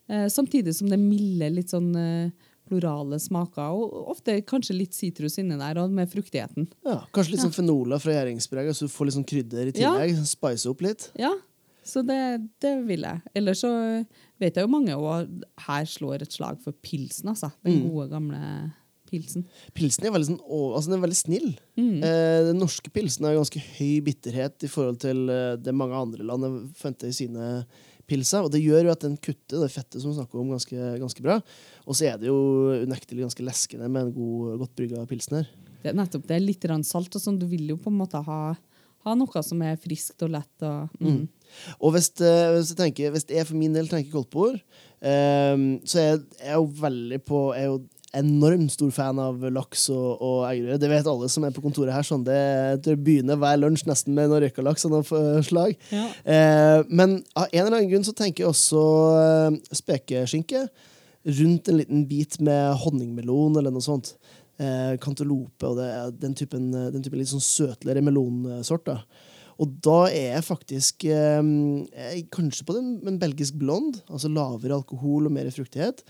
Uh, 0.09 0.27
samtidig 0.31 0.75
som 0.75 0.89
det 0.91 0.99
milde, 1.01 1.51
litt 1.53 1.75
sånn 1.75 1.91
uh, 1.95 2.31
florale 2.69 3.19
smaker, 3.21 3.75
og 3.75 4.13
ofte 4.13 4.39
kanskje 4.47 4.77
litt 4.77 4.95
sitrus 4.97 5.39
inni 5.41 5.57
der, 5.59 5.79
og 5.81 5.93
med 5.93 6.09
fruktigheten. 6.11 6.69
Ja, 6.85 7.01
kanskje 7.15 7.35
litt 7.35 7.43
sånn 7.45 7.55
fenola 7.55 7.99
fra 8.01 8.15
gjæringspreget, 8.15 8.77
så 8.77 8.87
du 8.87 8.93
får 8.93 9.09
litt 9.09 9.17
sånn 9.19 9.29
krydder 9.29 9.69
i 9.69 9.73
Ja. 9.73 9.95
tillegg. 9.97 10.25
Spice 10.29 10.69
opp 10.69 10.83
litt. 10.85 11.09
Ja, 11.19 11.33
så 11.89 12.03
det, 12.05 12.21
det 12.61 12.75
vil 12.85 13.07
jeg. 13.07 13.21
Ellers 13.33 13.63
så 13.65 13.71
vet 14.39 14.55
jeg 14.55 14.65
jo 14.65 14.71
mange 14.71 14.95
òg 14.95 15.43
her 15.67 15.85
slår 15.89 16.23
et 16.25 16.35
slag 16.35 16.59
for 16.63 16.75
pilsen, 16.85 17.29
altså. 17.33 17.51
Den 17.65 17.81
Mm. 17.81 17.89
gode, 17.89 18.09
gamle 18.11 18.41
pilsen. 19.09 19.45
Pilsen 19.73 20.05
er 20.05 20.13
veldig, 20.13 20.27
sånn, 20.29 20.41
altså 20.75 20.91
den 20.91 20.97
er 20.99 21.05
veldig 21.07 21.17
snill. 21.17 21.49
Mm. 21.77 22.03
Eh, 22.03 22.39
den 22.51 22.59
norske 22.61 22.91
pilsen 22.93 23.25
har 23.25 23.37
ganske 23.39 23.61
høy 23.79 24.01
bitterhet 24.05 24.63
i 24.63 24.69
forhold 24.69 24.99
til 25.01 25.29
eh, 25.33 25.55
det 25.57 25.73
mange 25.73 25.97
andre 25.97 26.23
land 26.23 26.45
har 26.45 26.59
funnet 26.77 27.07
i 27.09 27.15
sine 27.17 27.47
pilser. 28.09 28.45
Og 28.45 28.51
det 28.53 28.61
gjør 28.63 28.85
jo 28.85 28.93
at 28.93 29.05
den 29.05 29.17
kutter 29.17 29.63
det 29.63 29.71
fettet 29.73 30.01
som 30.01 30.11
vi 30.11 30.19
snakker 30.19 30.41
om, 30.41 30.51
ganske, 30.53 30.91
ganske 31.01 31.25
bra. 31.25 31.39
Og 31.85 31.97
så 31.97 32.09
er 32.11 32.21
det 32.21 32.29
jo 32.29 32.37
unektelig 32.85 33.25
ganske 33.27 33.45
leskende 33.45 33.89
med 33.89 34.07
en 34.07 34.13
god, 34.13 34.59
godt 34.63 34.75
brygga 34.77 35.05
pilsen 35.09 35.39
her. 35.41 35.49
Det 35.83 35.91
er 35.91 35.97
nettopp 35.97 36.25
det. 36.27 36.35
er 36.37 36.43
Litt 36.43 36.65
salt 36.85 37.15
og 37.15 37.21
sånn. 37.23 37.39
Du 37.39 37.47
vil 37.47 37.69
jo 37.71 37.77
på 37.79 37.89
en 37.91 37.99
måte 38.01 38.21
ha, 38.25 38.39
ha 39.05 39.15
noe 39.15 39.43
som 39.45 39.61
er 39.63 39.77
friskt 39.79 40.21
og 40.25 40.33
lett. 40.35 40.55
Og, 40.61 40.89
mm. 40.99 41.21
Og 41.79 41.95
hvis, 41.95 42.11
eh, 42.21 42.49
hvis, 42.55 42.73
jeg 42.73 42.81
tenker, 42.81 43.13
hvis 43.13 43.27
jeg 43.29 43.47
for 43.47 43.59
min 43.59 43.75
del 43.75 43.89
tenker 43.91 44.13
koldtbord, 44.13 44.59
eh, 45.01 45.55
så 45.85 46.01
er 46.01 46.11
jeg, 46.11 46.25
er 46.41 46.59
jo 46.59 46.67
veldig 46.81 47.23
på 47.27 47.45
Jeg 47.55 47.67
er 47.67 47.71
jo 47.73 47.79
enormt 48.19 48.73
stor 48.73 48.89
fan 48.89 49.19
av 49.21 49.43
laks 49.53 49.83
og, 49.93 50.21
og 50.25 50.39
eggerøre. 50.49 50.79
Det 50.81 50.89
vet 50.89 51.09
alle 51.11 51.29
som 51.29 51.45
er 51.45 51.53
på 51.53 51.61
kontoret 51.61 51.93
her. 51.93 52.05
Sånn, 52.05 52.23
det, 52.25 52.39
det 52.85 52.95
begynner 52.97 53.37
hver 53.37 53.59
lunsj 53.61 53.85
nesten 53.85 54.15
med 54.17 54.31
noe 54.31 54.41
røyka 54.41 54.65
laks 54.65 54.87
av 54.87 54.95
noe 54.95 55.43
slag. 55.45 55.75
Ja. 55.93 56.07
Uh, 56.25 56.79
men 56.89 57.19
av 57.37 57.51
en 57.51 57.67
eller 57.67 57.75
annen 57.75 57.91
grunn 57.91 58.07
så 58.07 58.15
tenker 58.17 58.47
jeg 58.47 58.49
også 58.49 58.81
uh, 59.13 59.59
spekeskinke 59.77 60.65
rundt 61.37 61.69
en 61.69 61.77
liten 61.77 62.05
bit 62.09 62.39
med 62.41 62.79
honningmelon 62.81 63.59
eller 63.59 63.73
noe 63.75 63.85
sånt. 63.85 64.15
Eh, 64.59 64.97
kantelope 64.99 65.69
og 65.69 65.77
det, 65.79 65.87
den, 66.19 66.33
typen, 66.35 66.65
den 66.75 67.03
typen 67.03 67.21
litt 67.21 67.29
sånn 67.31 67.43
søtligere 67.43 68.01
melonsort. 68.03 68.89
da. 68.89 68.97
Og 69.59 69.71
da 69.83 69.97
er 70.07 70.37
jeg 70.37 70.45
faktisk 70.47 71.05
eh, 71.11 72.21
kanskje 72.31 72.65
på 72.67 72.75
den, 72.77 72.93
en 73.09 73.19
belgisk 73.19 73.57
blond, 73.59 73.99
altså 74.07 74.31
lavere 74.31 74.77
alkohol 74.77 75.27
og 75.27 75.35
mer 75.35 75.49
fruktighet. 75.51 76.05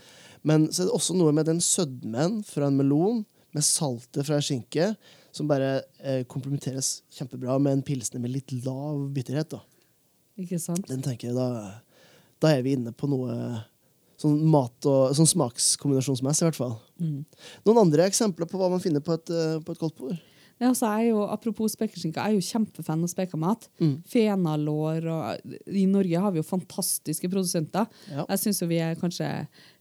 Men 0.46 0.68
så 0.70 0.84
er 0.84 0.90
det 0.90 0.96
også 0.96 1.16
noe 1.18 1.34
med 1.34 1.48
den 1.50 1.58
sødmen 1.64 2.40
fra 2.46 2.70
en 2.70 2.78
melon, 2.78 3.24
med 3.50 3.66
saltet 3.66 4.22
fra 4.28 4.38
en 4.38 4.46
skinke, 4.46 4.92
som 5.34 5.50
bare 5.50 5.80
eh, 5.98 6.22
komplementeres 6.30 7.00
kjempebra 7.14 7.58
med 7.62 7.78
en 7.78 7.84
pilsner 7.86 8.22
med 8.22 8.34
litt 8.36 8.54
lav 8.62 9.02
bitterhet. 9.14 9.50
da. 9.50 9.64
Ikke 10.40 10.60
sant? 10.62 10.86
Den 10.88 11.02
tenker 11.04 11.30
jeg 11.30 11.38
da, 11.38 11.82
da 12.42 12.54
er 12.54 12.62
vi 12.66 12.76
inne 12.78 12.94
på 12.94 13.10
noe 13.10 13.34
sånn 14.20 14.38
mat- 14.52 14.88
og 14.88 15.14
sånn 15.16 15.28
smakskombinasjonsmessig, 15.28 16.44
i 16.44 16.48
hvert 16.50 16.58
fall. 16.58 16.74
Mm. 17.00 17.22
Noen 17.66 17.82
andre 17.86 18.06
eksempler 18.10 18.48
på 18.50 18.60
hva 18.60 18.68
man 18.72 18.82
finner 18.82 19.02
på 19.04 19.16
et, 19.16 19.32
eh, 19.32 19.58
på 19.64 19.74
et 19.74 19.80
koldtbord? 19.80 20.18
Ja, 20.60 20.68
altså, 20.68 20.90
jeg 20.92 21.06
er 21.06 21.10
jo, 21.14 21.22
apropos 21.32 21.72
spekeskinke, 21.72 22.20
jeg 22.20 22.34
er 22.34 22.36
jo 22.36 22.44
kjempefan 22.44 23.02
av 23.06 23.08
spekamat. 23.08 23.62
Mm. 23.80 23.94
Fenalår 24.12 25.06
og 25.08 25.54
I 25.72 25.86
Norge 25.88 26.20
har 26.20 26.32
vi 26.34 26.42
jo 26.42 26.44
fantastiske 26.44 27.30
produsenter. 27.32 27.86
Ja. 28.12 28.26
Jeg 28.28 28.42
syns 28.42 28.60
vi 28.68 28.76
er 28.84 28.98
kanskje 29.00 29.30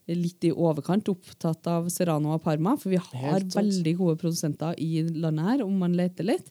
litt 0.10 0.48
i 0.48 0.54
overkant 0.56 1.12
opptatt 1.12 1.68
av 1.70 1.90
Serrano 1.94 2.32
og 2.34 2.42
Parma, 2.46 2.78
for 2.80 2.90
vi 2.90 2.98
har 2.98 3.44
veldig 3.54 3.94
gode 4.00 4.16
produsenter 4.24 4.74
i 4.82 5.04
landet 5.12 5.46
her, 5.52 5.66
om 5.68 5.76
man 5.84 5.94
leter 6.00 6.26
litt. 6.32 6.48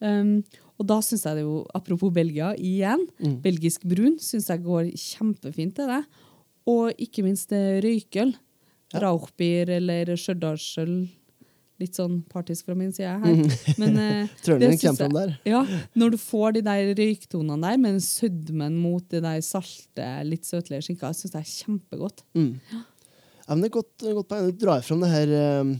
Um, 0.00 0.42
og 0.80 0.86
da 0.88 1.00
syns 1.04 1.24
jeg 1.26 1.40
det 1.40 1.42
jo, 1.46 1.64
apropos 1.76 2.12
Belgia 2.12 2.52
igjen, 2.56 3.02
Mm. 3.20 3.40
belgisk 3.42 3.82
brun 3.84 4.18
syns 4.20 4.46
jeg 4.48 4.62
går 4.64 4.92
kjempefint 4.96 5.74
til 5.76 5.88
det. 5.88 6.04
Og 6.68 6.92
ikke 7.00 7.24
minst 7.24 7.50
eh, 7.52 7.80
røykøl. 7.82 8.36
Ja. 8.92 9.00
Rauchbier 9.04 9.68
eller 9.76 10.04
Stjørdalsøl. 10.18 11.08
Litt 11.80 11.96
sånn 11.96 12.18
partisk 12.28 12.68
fra 12.68 12.76
min 12.76 12.92
side 12.92 13.14
her. 13.22 13.40
Men 13.80 13.96
eh, 13.96 14.32
Trønderen 14.44 14.76
det 14.76 15.06
om 15.06 15.16
der. 15.16 15.34
ja, 15.48 15.62
når 15.96 16.14
du 16.14 16.18
får 16.20 16.58
de 16.58 16.64
der 16.66 16.92
røyktonene 16.98 17.56
der, 17.64 17.80
med 17.80 17.96
den 17.96 18.04
sødmen 18.04 18.76
mot 18.76 19.06
de 19.12 19.22
der 19.24 19.40
salte, 19.44 20.08
litt 20.28 20.48
søtlige 20.48 20.84
skinka, 20.84 21.14
syns 21.16 21.32
jeg 21.32 21.40
er 21.40 21.52
kjempegodt. 21.54 22.24
Mm. 22.36 22.52
Ja, 22.74 22.82
men 23.54 23.64
det 23.64 23.70
er 23.70 23.76
godt, 23.80 23.94
godt 24.20 24.28
poeng. 24.30 24.50
Du 24.52 24.60
drar 24.66 24.84
fram 24.84 25.00
det 25.06 25.12
her 25.14 25.32
eh, 25.40 25.72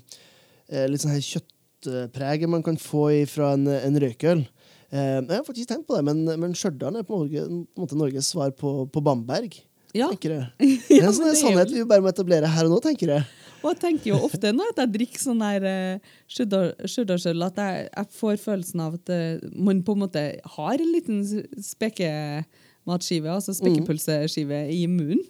eh, 0.73 0.87
litt 0.89 1.05
sånn 1.05 1.13
her 1.13 1.27
kjøttpreget 1.27 2.51
man 2.51 2.65
kan 2.65 2.81
få 2.81 3.11
fra 3.31 3.53
en, 3.59 3.69
en 3.77 4.01
røykøl. 4.07 4.47
Eh, 4.91 5.19
jeg 5.21 5.37
har 5.37 5.45
faktisk 5.47 5.71
tenkt 5.71 5.87
på 5.87 5.99
det, 5.99 6.05
men, 6.09 6.25
men 6.43 6.55
Stjørdal 6.57 6.99
er 6.99 7.07
på 7.07 7.23
en 7.23 7.61
måte, 7.79 7.99
Norges 7.99 8.33
svar 8.33 8.51
på, 8.59 8.89
på 8.91 9.03
Bamberg. 9.05 9.61
Ja, 9.95 10.09
tenker 10.11 10.35
jeg. 10.35 10.49
Det 10.89 10.99
er 11.01 11.09
en 11.09 11.15
sånn 11.15 11.37
sannhet 11.39 11.71
vi 11.75 11.85
bare 11.87 12.03
må 12.03 12.11
etablere 12.11 12.51
her 12.51 12.67
og 12.67 12.75
nå, 12.75 12.81
tenker 12.83 13.15
jeg. 13.15 13.29
Og 13.63 13.69
jeg 13.75 13.81
tenker 13.83 14.11
jo 14.13 14.19
ofte 14.25 14.53
når 14.57 14.71
at 14.73 14.79
jeg 14.85 14.93
drikker 14.95 15.21
sånn 15.23 15.43
der 15.43 15.67
uh, 15.69 16.13
Stjørdalsøl, 16.31 17.43
at 17.47 17.59
jeg, 17.61 17.89
jeg 17.93 18.07
får 18.17 18.37
følelsen 18.41 18.81
av 18.85 18.97
at 18.97 19.13
eh, 19.13 19.43
man 19.53 19.83
på 19.85 19.97
en 19.97 20.03
måte 20.07 20.23
har 20.57 20.81
en 20.81 20.93
liten 20.95 21.21
spekematskive, 21.65 23.31
altså 23.33 23.55
spekepølseskive, 23.57 24.63
i 24.73 24.87
munnen. 24.91 25.25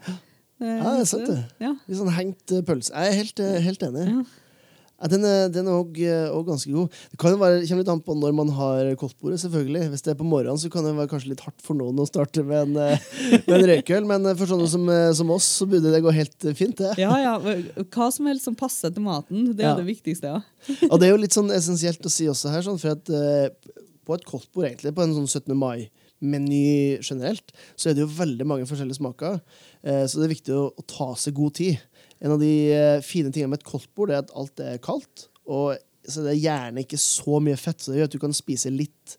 Eh, 0.60 0.76
Ja, 0.76 0.92
det 0.92 1.00
er 1.00 1.08
sett 1.08 1.26
det. 1.30 1.38
Ja. 1.62 1.72
Litt 1.88 1.98
sånn 2.02 2.12
hengt 2.12 2.52
eh, 2.52 2.62
pølse. 2.68 2.92
Jeg 2.92 3.08
er 3.14 3.18
helt, 3.22 3.40
eh, 3.40 3.58
helt 3.64 3.84
enig. 3.86 4.06
Ja. 4.12 4.24
Ja, 5.00 5.08
den 5.08 5.22
er, 5.24 5.48
den 5.48 5.66
er 5.66 5.78
også, 5.80 6.42
ganske 6.44 6.72
god. 6.74 6.96
Det 7.10 7.18
kan 7.22 7.38
være, 7.40 7.62
kommer 7.64 7.80
litt 7.80 7.88
an 7.94 8.02
på 8.04 8.16
når 8.20 8.34
man 8.36 8.50
har 8.52 8.90
koldtbordet. 9.00 9.38
selvfølgelig. 9.40 9.88
Hvis 9.94 10.02
det 10.04 10.12
er 10.12 10.18
på 10.20 10.26
morgenen, 10.28 10.58
så 10.60 10.68
kan 10.72 10.84
det 10.84 10.92
være 10.98 11.08
kanskje 11.08 11.30
litt 11.32 11.40
hardt 11.46 11.62
for 11.64 11.78
noen 11.78 11.96
å 12.02 12.06
starte 12.08 12.44
med 12.44 12.68
en, 12.68 12.76
eh, 12.84 13.06
med 13.48 13.54
en 13.56 13.64
røykøl, 13.70 14.04
men 14.10 14.26
eh, 14.28 14.36
for 14.36 14.50
sånne 14.52 14.68
som, 14.68 14.84
eh, 14.92 15.08
som 15.16 15.32
oss, 15.32 15.48
så 15.62 15.68
burde 15.70 15.88
det 15.94 16.02
gå 16.04 16.12
helt 16.12 16.44
eh, 16.44 16.56
fint. 16.58 16.76
det. 16.82 16.92
ja, 17.00 17.14
ja. 17.16 17.34
Hva 17.88 18.10
som 18.12 18.28
helst 18.28 18.44
som 18.50 18.58
passer 18.60 18.92
til 18.92 19.06
maten, 19.08 19.54
det 19.56 19.64
er 19.64 19.70
Ja. 19.72 19.76
det 19.80 19.88
viktigste. 19.88 20.34
ja. 20.36 20.42
Og 20.90 21.00
det 21.00 21.08
er 21.08 21.14
jo 21.16 21.22
litt 21.24 21.32
sånn 21.36 21.48
essensielt 21.56 22.04
å 22.04 22.12
si 22.12 22.28
også 22.28 22.52
her, 22.52 22.62
sånn, 22.68 22.78
for 22.82 22.92
at 22.92 23.08
eh, 23.08 23.48
på 24.04 24.16
et 24.18 24.24
koldtbord, 24.28 24.66
egentlig, 24.68 24.92
på 24.96 25.02
en 25.06 25.16
sånn 25.16 25.28
17. 25.30 25.56
mai-meny 26.20 27.00
generelt, 27.02 27.52
så 27.76 27.90
er 27.90 27.96
det 27.96 28.04
jo 28.04 28.12
veldig 28.18 28.46
mange 28.46 28.68
forskjellige 28.68 29.00
smaker. 29.00 29.40
Eh, 29.82 30.04
så 30.06 30.20
det 30.20 30.28
er 30.28 30.34
viktig 30.34 30.56
å 30.56 30.86
ta 30.88 31.12
seg 31.18 31.36
god 31.36 31.56
tid. 31.60 31.80
En 32.20 32.36
av 32.36 32.42
de 32.42 32.52
eh, 32.72 33.00
fine 33.04 33.32
tingene 33.32 33.54
med 33.54 33.62
et 33.62 33.68
koldtbord 33.68 34.12
er 34.12 34.22
at 34.22 34.34
alt 34.36 34.60
er 34.60 34.80
kaldt, 34.82 35.28
og 35.46 35.76
så 36.06 36.24
det 36.24 36.34
er 36.34 36.44
gjerne 36.44 36.84
ikke 36.84 37.00
så 37.00 37.40
mye 37.42 37.58
fett, 37.60 37.80
så 37.80 37.92
det 37.92 38.00
gjør 38.00 38.10
at 38.10 38.14
du 38.14 38.22
kan 38.22 38.36
spise 38.36 38.72
litt 38.72 39.16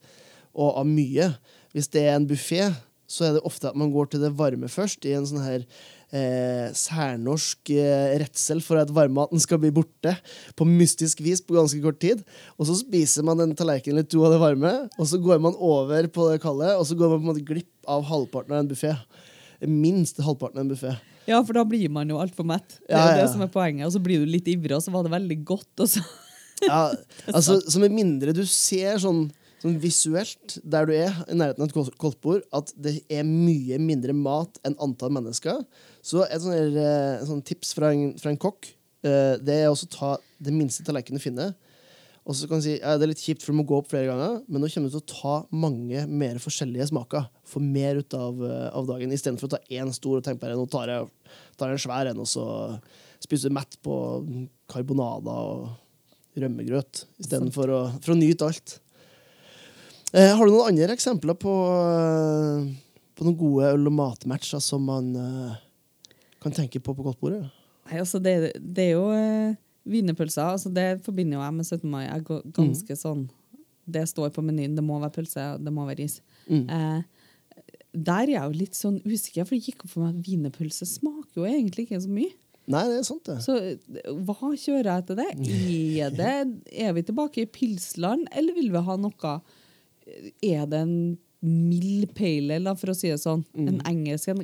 og 0.51 0.81
av 0.81 0.87
mye. 0.87 1.29
Hvis 1.75 1.91
det 1.93 2.05
er 2.07 2.17
en 2.17 2.27
buffé, 2.27 2.65
så 3.11 3.27
er 3.27 3.35
det 3.35 3.45
ofte 3.47 3.69
at 3.69 3.77
man 3.79 3.91
går 3.93 4.11
til 4.11 4.23
det 4.23 4.33
varme 4.39 4.69
først, 4.71 5.05
i 5.05 5.15
en 5.15 5.27
sånn 5.27 5.43
her 5.43 5.65
eh, 6.15 6.67
særnorsk 6.75 7.71
eh, 7.75 8.15
redsel 8.21 8.61
for 8.63 8.81
at 8.81 8.91
varmmaten 8.93 9.39
skal 9.41 9.59
bli 9.63 9.71
borte 9.75 10.13
på 10.59 10.67
mystisk 10.67 11.21
vis 11.25 11.41
på 11.43 11.55
ganske 11.57 11.81
kort 11.83 11.99
tid. 12.03 12.23
Og 12.57 12.67
så 12.69 12.75
spiser 12.81 13.25
man 13.27 13.39
en 13.43 13.55
tallerken 13.57 13.95
eller 13.95 14.07
to 14.07 14.23
av 14.27 14.35
det 14.35 14.41
varme, 14.43 14.73
og 14.97 15.07
så 15.09 15.19
går 15.23 15.41
man 15.43 15.55
over 15.57 16.07
på 16.11 16.29
det 16.31 16.41
kalde, 16.43 16.73
og 16.77 16.85
så 16.89 16.97
går 16.99 17.13
man 17.15 17.19
på 17.21 17.25
en 17.27 17.31
måte 17.33 17.47
glipp 17.47 17.89
av 17.91 18.03
halvparten 18.09 18.55
av 18.57 18.63
en 18.65 18.71
buffé. 18.71 18.95
Minst 19.67 20.19
halvparten 20.25 20.59
av 20.61 20.65
en 20.65 20.73
buffé. 20.73 20.95
Ja, 21.29 21.37
for 21.45 21.53
da 21.53 21.61
blir 21.69 21.89
man 21.93 22.09
jo 22.09 22.17
altfor 22.17 22.47
mett. 22.49 22.79
Det 22.87 22.95
er 22.95 22.97
Ja, 22.97 23.11
ja. 23.13 23.19
det 23.21 23.27
som 23.33 23.43
er 23.45 23.51
poenget. 23.53 23.85
Og 23.85 23.93
så 23.93 24.01
blir 24.01 24.23
du 24.23 24.25
litt 24.25 24.47
ivrig, 24.49 24.73
og 24.73 24.81
så 24.83 24.91
var 24.93 25.03
det 25.05 25.11
veldig 25.13 25.37
godt. 25.45 25.69
Og 25.85 25.87
så. 25.93 26.01
Ja, 26.65 26.79
altså, 27.35 27.59
så 27.61 27.79
med 27.83 27.93
mindre 27.93 28.33
du 28.33 28.41
ser 28.49 28.97
sånn, 29.01 29.27
sånn 29.61 29.77
visuelt 29.81 30.57
der 30.65 30.89
du 30.89 30.93
er, 30.97 31.13
i 31.29 31.37
nærheten 31.37 31.61
av 31.61 31.69
et 31.69 31.75
kold- 31.77 31.93
koldtbord, 32.01 32.41
at 32.57 32.73
det 32.75 32.95
er 33.13 33.21
mye 33.27 33.77
mindre 33.81 34.13
mat 34.17 34.57
enn 34.65 34.73
antall 34.81 35.13
mennesker, 35.13 35.61
så 36.01 36.23
et 36.25 36.41
sånt, 36.41 36.55
eh, 36.55 37.17
et 37.19 37.27
sånn 37.29 37.43
tips 37.45 37.75
fra 37.77 37.91
en, 37.93 38.15
fra 38.19 38.31
en 38.33 38.39
kokk 38.41 38.71
eh, 39.05 39.35
det 39.41 39.59
er 39.63 39.69
å 39.69 39.91
ta 39.91 40.15
det 40.41 40.53
minste 40.55 40.85
tallerkenen 40.85 41.21
du 41.21 41.23
finner. 41.23 41.53
Og 42.21 42.37
så 42.37 42.45
kan 42.45 42.61
du 42.61 42.65
si 42.67 42.75
ja, 42.75 42.93
det 43.01 43.07
er 43.07 43.11
litt 43.15 43.23
kjipt, 43.23 43.41
for 43.41 43.53
du 43.53 43.57
må 43.57 43.65
gå 43.65 43.79
opp 43.81 43.89
flere 43.89 44.11
ganger, 44.11 44.41
men 44.45 44.61
nå 44.61 44.69
kommer 44.69 44.91
du 44.91 44.97
til 44.97 45.01
å 45.01 45.09
ta 45.09 45.35
mange 45.57 46.03
mer 46.09 46.37
forskjellige 46.41 46.91
smaker. 46.91 47.25
Få 47.49 47.61
mer 47.63 48.01
ut 48.01 48.17
av, 48.17 48.43
eh, 48.45 48.67
av 48.77 48.89
dagen, 48.89 49.13
istedenfor 49.13 49.49
å 49.49 49.55
ta 49.55 49.61
én 49.73 49.89
stor 49.95 50.19
og 50.19 50.25
tenke 50.25 50.43
på 50.43 50.51
det, 50.51 50.57
nå 50.59 50.67
tar 50.69 50.91
jeg, 50.91 51.09
tar 51.57 51.71
jeg 51.71 51.79
en 51.79 51.85
svær 51.85 52.11
en, 52.11 52.21
og 52.21 52.29
så 52.29 52.45
spiser 53.21 53.49
du 53.49 53.57
mett 53.57 53.77
på 53.85 53.95
karbonada 54.69 55.33
og 55.49 56.37
rømmegrøt 56.41 57.03
istedenfor 57.21 57.73
å, 57.73 57.81
for 58.01 58.13
å 58.13 58.19
nyte 58.19 58.47
alt. 58.47 58.77
Eh, 60.13 60.29
har 60.35 60.45
du 60.45 60.53
noen 60.53 60.73
andre 60.73 60.93
eksempler 60.93 61.37
på, 61.39 61.51
på 63.15 63.25
noen 63.25 63.37
gode 63.39 63.73
øl- 63.73 63.89
og 63.89 63.97
matmatcher 63.97 64.61
som 64.63 64.85
man 64.89 65.11
eh, 65.15 65.59
kan 66.41 66.55
tenke 66.55 66.81
på 66.81 66.95
på 66.97 67.05
godtbordet? 67.05 67.43
Nei, 67.87 67.99
altså 68.01 68.21
det, 68.23 68.53
det 68.57 68.89
er 68.89 68.95
jo 68.95 69.07
eh, 69.15 69.55
wienerpølser. 69.89 70.53
Altså 70.55 70.71
det 70.73 71.01
forbinder 71.05 71.39
jo 71.39 71.45
jeg 71.45 71.57
med 71.57 71.69
17. 71.69 71.87
mai. 71.89 72.03
Jeg 72.05 72.25
går 72.27 72.43
ganske 72.43 72.61
ganske 72.61 72.99
sånn 72.99 73.23
Det 73.91 74.05
står 74.09 74.29
på 74.33 74.43
menyen. 74.45 74.75
Det 74.77 74.83
må 74.85 74.99
være 75.01 75.15
pølse, 75.17 75.47
det 75.61 75.73
må 75.73 75.87
være 75.87 76.03
ris. 76.03 76.19
Mm. 76.47 76.67
Eh, 76.69 77.63
der 77.91 78.29
er 78.29 78.35
jeg 78.35 78.43
jo 78.45 78.59
litt 78.61 78.77
sånn 78.77 79.01
usikker, 79.03 79.43
for 79.43 79.57
det 79.57 79.65
gikk 79.65 79.83
opp 79.83 79.91
for 79.91 80.05
meg 80.05 80.13
at 80.15 80.27
wienerpølse 80.27 80.87
smaker 80.87 81.41
jo 81.41 81.49
egentlig 81.49 81.87
ikke 81.87 81.99
så 82.05 82.13
mye. 82.13 82.31
Nei, 82.71 82.83
det 82.87 82.99
er 83.01 83.07
sant, 83.07 83.25
det. 83.27 83.39
Så 83.43 83.57
eh, 83.57 84.13
hva 84.27 84.53
kjører 84.53 84.87
jeg 84.87 85.03
etter 85.03 85.19
det? 85.19 85.27
Er, 86.05 86.13
det? 86.15 86.35
er 86.71 86.95
vi 86.95 87.03
tilbake 87.03 87.43
i 87.43 87.49
pilsland, 87.49 88.29
eller 88.31 88.55
vil 88.55 88.71
vi 88.71 88.85
ha 88.85 88.97
noe 89.01 89.33
Er 90.45 90.69
det 90.69 90.79
en 90.85 90.95
mild 91.41 92.11
pale 92.13 92.59
ale, 92.59 92.73
for 92.77 92.91
å 92.91 92.95
si 92.95 93.09
det 93.09 93.17
sånn? 93.21 93.41
En 93.57 93.79
engelsk 93.89 94.29
en? 94.29 94.41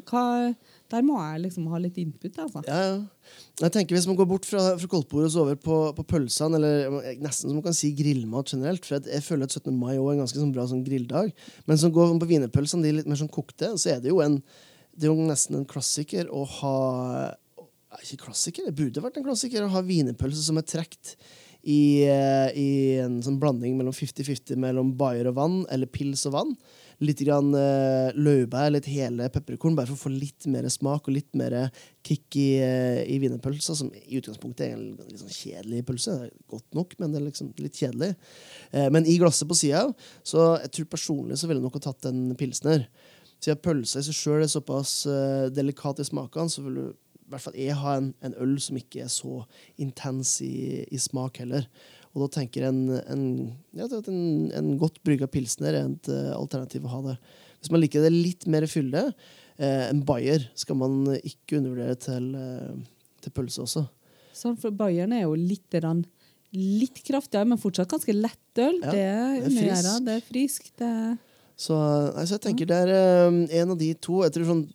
Der 0.89 1.04
må 1.06 1.18
jeg 1.20 1.44
liksom 1.44 1.68
ha 1.70 1.82
litt 1.82 1.98
input. 2.01 2.38
Altså. 2.42 2.63
Ja, 2.66 2.77
ja. 2.82 3.34
Jeg 3.62 3.74
tenker 3.75 3.98
Hvis 3.98 4.08
man 4.08 4.18
går 4.18 4.30
bort 4.30 4.48
fra, 4.48 4.62
fra 4.80 4.89
koldtbordet 4.89 5.27
og 5.27 5.34
så 5.34 5.44
over 5.44 5.58
på, 5.62 5.80
på 5.98 6.06
pølsene, 6.10 6.58
eller 6.58 7.20
nesten 7.22 7.50
som 7.50 7.58
man 7.58 7.66
kan 7.66 7.75
si 7.75 7.92
grillmat 7.98 8.54
generelt 8.54 8.86
For 8.88 8.98
jeg, 8.98 9.10
jeg 9.12 9.25
føler 9.25 9.50
at 9.50 9.58
17. 9.58 9.74
mai 9.75 9.98
er 9.98 10.00
en 10.00 10.24
ganske 10.24 10.39
sånn 10.39 10.54
bra 10.56 10.66
sånn 10.70 10.86
grilldag. 10.88 11.34
Men 11.70 11.82
som 11.82 11.94
går 11.94 12.16
på 12.22 12.32
wienerpølsene, 12.32 12.86
de 12.86 12.94
er 12.94 13.00
litt 13.01 13.12
mer 13.12 13.20
sånn 13.20 13.34
kokte, 13.34 13.75
så 13.77 13.94
er 13.96 14.01
det 14.01 14.13
jo 14.13 14.24
en 14.25 14.42
det 14.98 15.06
er 15.06 15.13
jo 15.13 15.27
nesten 15.30 15.60
en 15.60 15.68
klassiker 15.70 16.30
å 16.34 16.39
ha 16.58 16.77
Ikke 18.01 18.27
klassiker, 18.27 18.66
det 18.66 18.77
burde 18.77 19.04
vært 19.04 19.20
en 19.20 19.25
klassiker 19.27 19.66
å 19.66 19.74
ha 19.75 19.84
wienerpølse 19.86 20.42
som 20.42 20.58
er 20.58 20.66
trukket 20.66 21.13
i, 21.68 22.06
eh, 22.08 22.50
i 22.56 22.70
en 23.04 23.20
sånn 23.24 23.39
blanding 23.42 23.75
mellom 23.77 23.96
50-50 23.96 24.60
mellom 24.62 24.94
bayer 24.98 25.27
og 25.32 25.38
vann, 25.39 25.58
eller 25.74 25.89
pils 25.92 26.24
og 26.30 26.36
vann. 26.36 26.54
Litt 27.04 27.20
grann 27.22 27.51
uh, 27.54 28.10
laurbær, 28.18 28.72
litt 28.74 28.88
hele 28.89 29.27
pepperkorn, 29.30 29.75
bare 29.77 29.89
for 29.92 29.98
å 30.00 30.04
få 30.08 30.12
litt 30.13 30.48
mer 30.50 30.66
smak 30.74 31.06
og 31.06 31.13
litt 31.13 31.30
mer 31.38 31.54
kick 32.06 32.38
i, 32.39 32.48
uh, 32.63 33.04
i 33.06 33.20
wienerpølsa, 33.22 33.75
som 33.77 33.92
i 33.94 34.18
utgangspunktet 34.18 34.66
er 34.66 34.74
en 34.74 34.88
litt 35.04 35.22
sånn 35.22 35.36
kjedelig 35.36 35.84
pølse. 35.86 36.16
Godt 36.50 36.77
nok, 36.77 36.96
men 36.98 37.13
det 37.13 37.22
er 37.22 37.27
liksom 37.27 37.51
litt 37.62 37.77
kjedelig. 37.77 38.16
Uh, 38.74 38.88
men 38.96 39.06
i 39.06 39.20
glasset 39.22 39.50
på 39.50 39.60
sida, 39.60 39.84
så 40.25 40.56
jeg 40.63 40.74
tror 40.74 40.89
personlig 40.96 41.38
så 41.38 41.50
ville 41.50 41.62
jeg 41.62 41.68
nok 41.68 41.77
ha 41.77 41.86
tatt 41.86 42.10
en 42.10 42.24
pilsner. 42.39 42.88
Siden 43.38 43.62
pølsa 43.62 44.01
i 44.01 44.08
seg 44.08 44.18
sjøl 44.18 44.48
er 44.48 44.50
såpass 44.50 45.04
uh, 45.06 45.51
delikat 45.54 46.01
i 46.01 46.08
smakene, 46.08 46.50
så 46.50 46.66
vil 46.66 46.82
du 46.82 46.86
i 47.27 47.30
hvert 47.34 47.44
fall 47.44 47.58
jeg 47.60 47.75
ha 47.75 47.98
en, 48.00 48.13
en 48.24 48.36
øl 48.39 48.56
som 48.63 48.77
ikke 48.80 49.01
er 49.04 49.10
så 49.12 49.42
intens 49.84 50.38
i, 50.46 50.86
i 50.88 51.00
smak 51.01 51.42
heller. 51.44 51.68
Og 52.18 52.24
da 52.26 52.40
tenker 52.40 52.66
jeg 52.66 52.74
en, 52.74 52.96
en, 53.14 53.26
ja, 53.78 53.86
en, 53.86 54.22
en 54.58 54.70
godt 54.82 54.98
brygga 55.06 55.28
pilsner 55.30 55.76
er 55.76 55.92
et 55.92 56.08
eh, 56.10 56.32
alternativ 56.34 56.88
å 56.88 56.94
ha 56.96 57.02
det. 57.12 57.18
Hvis 57.62 57.70
man 57.74 57.84
liker 57.84 58.02
det 58.02 58.10
litt 58.16 58.48
mer 58.50 58.66
fylde, 58.70 59.04
eh, 59.62 59.84
en 59.86 60.02
bayer 60.08 60.48
skal 60.58 60.80
man 60.82 61.04
ikke 61.20 61.60
undervurdere 61.60 62.00
til, 62.02 62.32
eh, 62.42 62.74
til 63.22 63.36
pølse 63.38 63.62
også. 63.68 63.86
Sånn, 64.34 64.58
for 64.58 64.74
bayeren 64.74 65.14
er 65.14 65.28
jo 65.28 65.38
litt, 65.38 65.78
litt 66.58 67.04
kraftigere, 67.06 67.52
men 67.54 67.62
fortsatt 67.62 67.94
ganske 67.94 68.18
lett 68.18 68.64
øl. 68.66 68.82
Ja, 68.82 68.98
det 68.98 69.06
er 69.06 69.46
frisk. 69.46 69.94
Det 70.10 70.18
er 70.18 70.28
friskt. 70.32 70.74
Det 70.82 70.92
Så, 71.54 71.78
altså, 71.78 72.36
jeg 72.36 72.46
tenker 72.50 72.70
det 72.70 72.82
er 72.86 73.30
um, 73.30 73.44
en 73.46 73.74
av 73.74 73.78
de 73.78 73.94
to. 73.94 74.24
Jeg 74.26 74.34
tror 74.34 74.52
sånn 74.56 74.68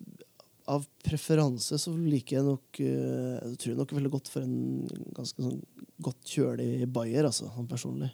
av 0.73 0.87
preferanse 1.03 1.75
så 1.79 1.91
liker 1.91 2.37
jeg 2.37 2.47
nok 2.47 2.79
uh, 2.79 3.39
Jeg 3.51 3.57
tror 3.65 3.79
nok 3.81 3.95
veldig 3.97 4.13
godt 4.13 4.31
for 4.31 4.47
en 4.47 4.87
ganske 5.15 5.43
sånn 5.43 5.59
godt 6.05 6.35
kjølig 6.35 6.87
bayer, 6.93 7.25
altså, 7.29 7.49
sånn 7.55 7.69
personlig. 7.71 8.11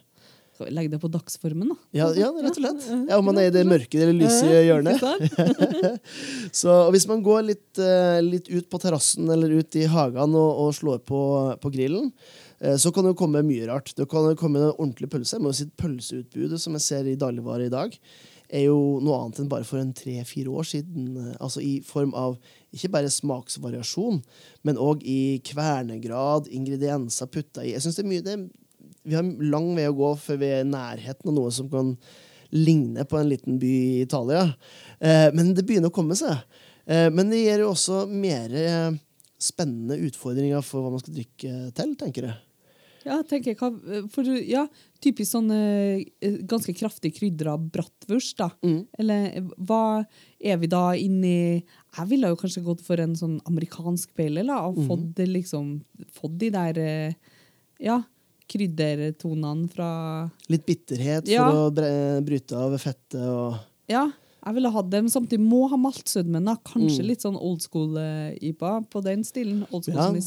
skal 0.53 0.67
vi 0.67 0.73
legge 0.75 0.91
det 0.91 0.99
på 0.99 1.07
dagsformen, 1.11 1.69
da? 1.71 1.75
Ja, 1.95 2.07
ja, 2.19 2.29
rett 2.35 2.51
og 2.57 2.59
slett. 2.59 2.87
Ja, 3.09 3.17
Om 3.21 3.29
man 3.29 3.37
er 3.39 3.47
i 3.47 3.53
det 3.55 3.65
mørke 3.67 4.01
eller 4.03 4.17
lyse 4.17 4.49
hjørnet. 4.67 4.99
Så 6.61 6.73
hvis 6.93 7.07
man 7.07 7.23
går 7.23 7.45
litt, 7.47 7.79
eh, 7.79 8.19
litt 8.25 8.49
ut 8.51 8.67
på 8.71 8.79
terrassen 8.83 9.29
eller 9.31 9.53
ut 9.59 9.75
i 9.79 9.85
hagen 9.89 10.35
og, 10.35 10.49
og 10.65 10.73
slår 10.75 10.99
på, 11.07 11.21
på 11.63 11.71
grillen, 11.73 12.11
eh, 12.59 12.75
så 12.75 12.91
kan 12.91 13.05
det 13.07 13.13
jo 13.13 13.19
komme 13.23 13.43
mye 13.45 13.69
rart. 13.69 13.93
Det 13.97 14.07
kan 14.11 14.27
jo 14.31 14.35
komme 14.39 14.59
en 14.61 14.73
ordentlig 14.75 15.09
pølse. 15.13 15.37
Jeg 15.37 15.45
må 15.45 15.53
si 15.55 15.69
Pølseutbudet 15.79 16.59
som 16.61 16.75
jeg 16.77 16.85
ser 16.85 17.07
i 17.07 17.17
dagligvare 17.19 17.69
i 17.69 17.73
dag, 17.73 17.95
er 18.49 18.63
jo 18.65 18.97
noe 19.05 19.19
annet 19.23 19.43
enn 19.43 19.49
bare 19.51 19.67
for 19.67 19.77
en 19.79 19.93
tre-fire 19.93 20.49
år 20.49 20.65
siden. 20.65 21.11
eh, 21.29 21.35
Altså 21.39 21.63
i 21.63 21.79
form 21.85 22.15
av 22.17 22.35
ikke 22.75 22.91
bare 22.93 23.11
smaksvariasjon, 23.13 24.21
men 24.67 24.79
òg 24.81 25.03
i 25.07 25.39
kvernegrad, 25.45 26.49
ingredienser 26.53 27.29
putta 27.31 27.65
i. 27.65 27.73
Jeg 27.73 27.83
synes 27.83 27.99
det 27.99 28.05
er 28.05 28.11
mye 28.13 28.25
det, 28.25 28.39
Vi 29.09 29.15
har 29.15 29.23
lang 29.23 29.71
vei 29.77 29.87
å 29.89 29.95
gå 29.95 30.09
før 30.19 30.37
vi 30.41 30.49
er 30.53 30.65
i 30.65 30.69
nærheten 30.69 31.31
av 31.31 31.33
noe 31.33 31.51
som 31.55 31.69
kan 31.71 31.93
ligne 32.51 33.05
på 33.05 33.17
en 33.17 33.29
liten 33.29 33.59
by 33.61 33.69
i 33.69 34.01
Italia. 34.03 34.43
Eh, 34.99 35.29
men 35.33 35.53
det 35.55 35.65
begynner 35.65 35.89
å 35.89 35.95
komme 35.95 36.17
seg. 36.19 36.35
Eh, 36.85 37.07
men 37.13 37.31
det 37.31 37.41
gir 37.41 37.63
jo 37.63 37.71
også 37.71 38.03
mer 38.09 38.53
eh, 38.53 38.91
spennende 39.39 39.97
utfordringer 40.09 40.61
for 40.65 40.83
hva 40.83 40.93
man 40.93 41.01
skal 41.01 41.15
drikke 41.15 41.71
til, 41.77 41.95
tenker 41.97 42.29
jeg. 42.29 42.37
Ja, 43.09 43.17
tenker 43.25 43.51
jeg, 43.51 43.57
hva- 43.57 44.03
for 44.13 44.27
ja, 44.37 44.67
typisk 45.01 45.31
sånn 45.33 45.49
eh, 45.55 46.03
ganske 46.45 46.75
kraftig 46.77 47.15
krydra 47.17 47.55
bratwurst, 47.57 48.37
da. 48.37 48.49
Mm. 48.63 48.83
Eller 49.01 49.25
eh, 49.39 49.47
hva 49.65 50.05
er 50.39 50.57
vi 50.61 50.69
da 50.69 50.83
inni 50.95 51.63
Jeg 51.97 52.07
ville 52.11 52.29
jo 52.29 52.37
kanskje 52.37 52.61
gått 52.63 52.83
for 52.85 53.01
en 53.01 53.15
sånn 53.17 53.39
amerikansk 53.49 54.13
pale 54.15 54.43
ale, 54.45 54.59
og 54.69 54.77
Mm. 54.77 54.87
fått 54.87 55.17
mm. 55.25 55.33
liksom 55.33 55.73
Fått 56.13 56.37
de 56.37 56.49
der 56.53 56.77
eh, 56.77 57.13
ja, 57.81 58.03
kryddertonene 58.49 59.69
fra 59.71 59.89
Litt 60.49 60.65
bitterhet 60.67 61.25
for 61.25 61.33
Ja. 61.33 61.49
å 61.51 61.71
bre- 61.73 62.21
bryte 62.25 62.53
av 62.57 62.77
fettet 62.77 63.21
og 63.25 63.57
Ja, 63.89 64.11
jeg 64.45 64.55
ville 64.55 64.69
hatt 64.71 64.89
det, 64.89 65.01
men 65.03 65.11
samtidig 65.11 65.39
må 65.43 65.67
ha 65.69 65.75
maltsødmen. 65.77 66.45
da. 66.45 66.55
Kanskje 66.65 67.01
Mm. 67.03 67.07
litt 67.07 67.21
sånn 67.21 67.35
old 67.39 67.61
school-IPA 67.61 68.71
på 68.89 69.01
den 69.03 69.23
stilen. 69.23 69.65
Old 69.71 69.83
school 69.85 69.97
Ja. 69.97 70.05
som 70.07 70.15
i 70.15 70.21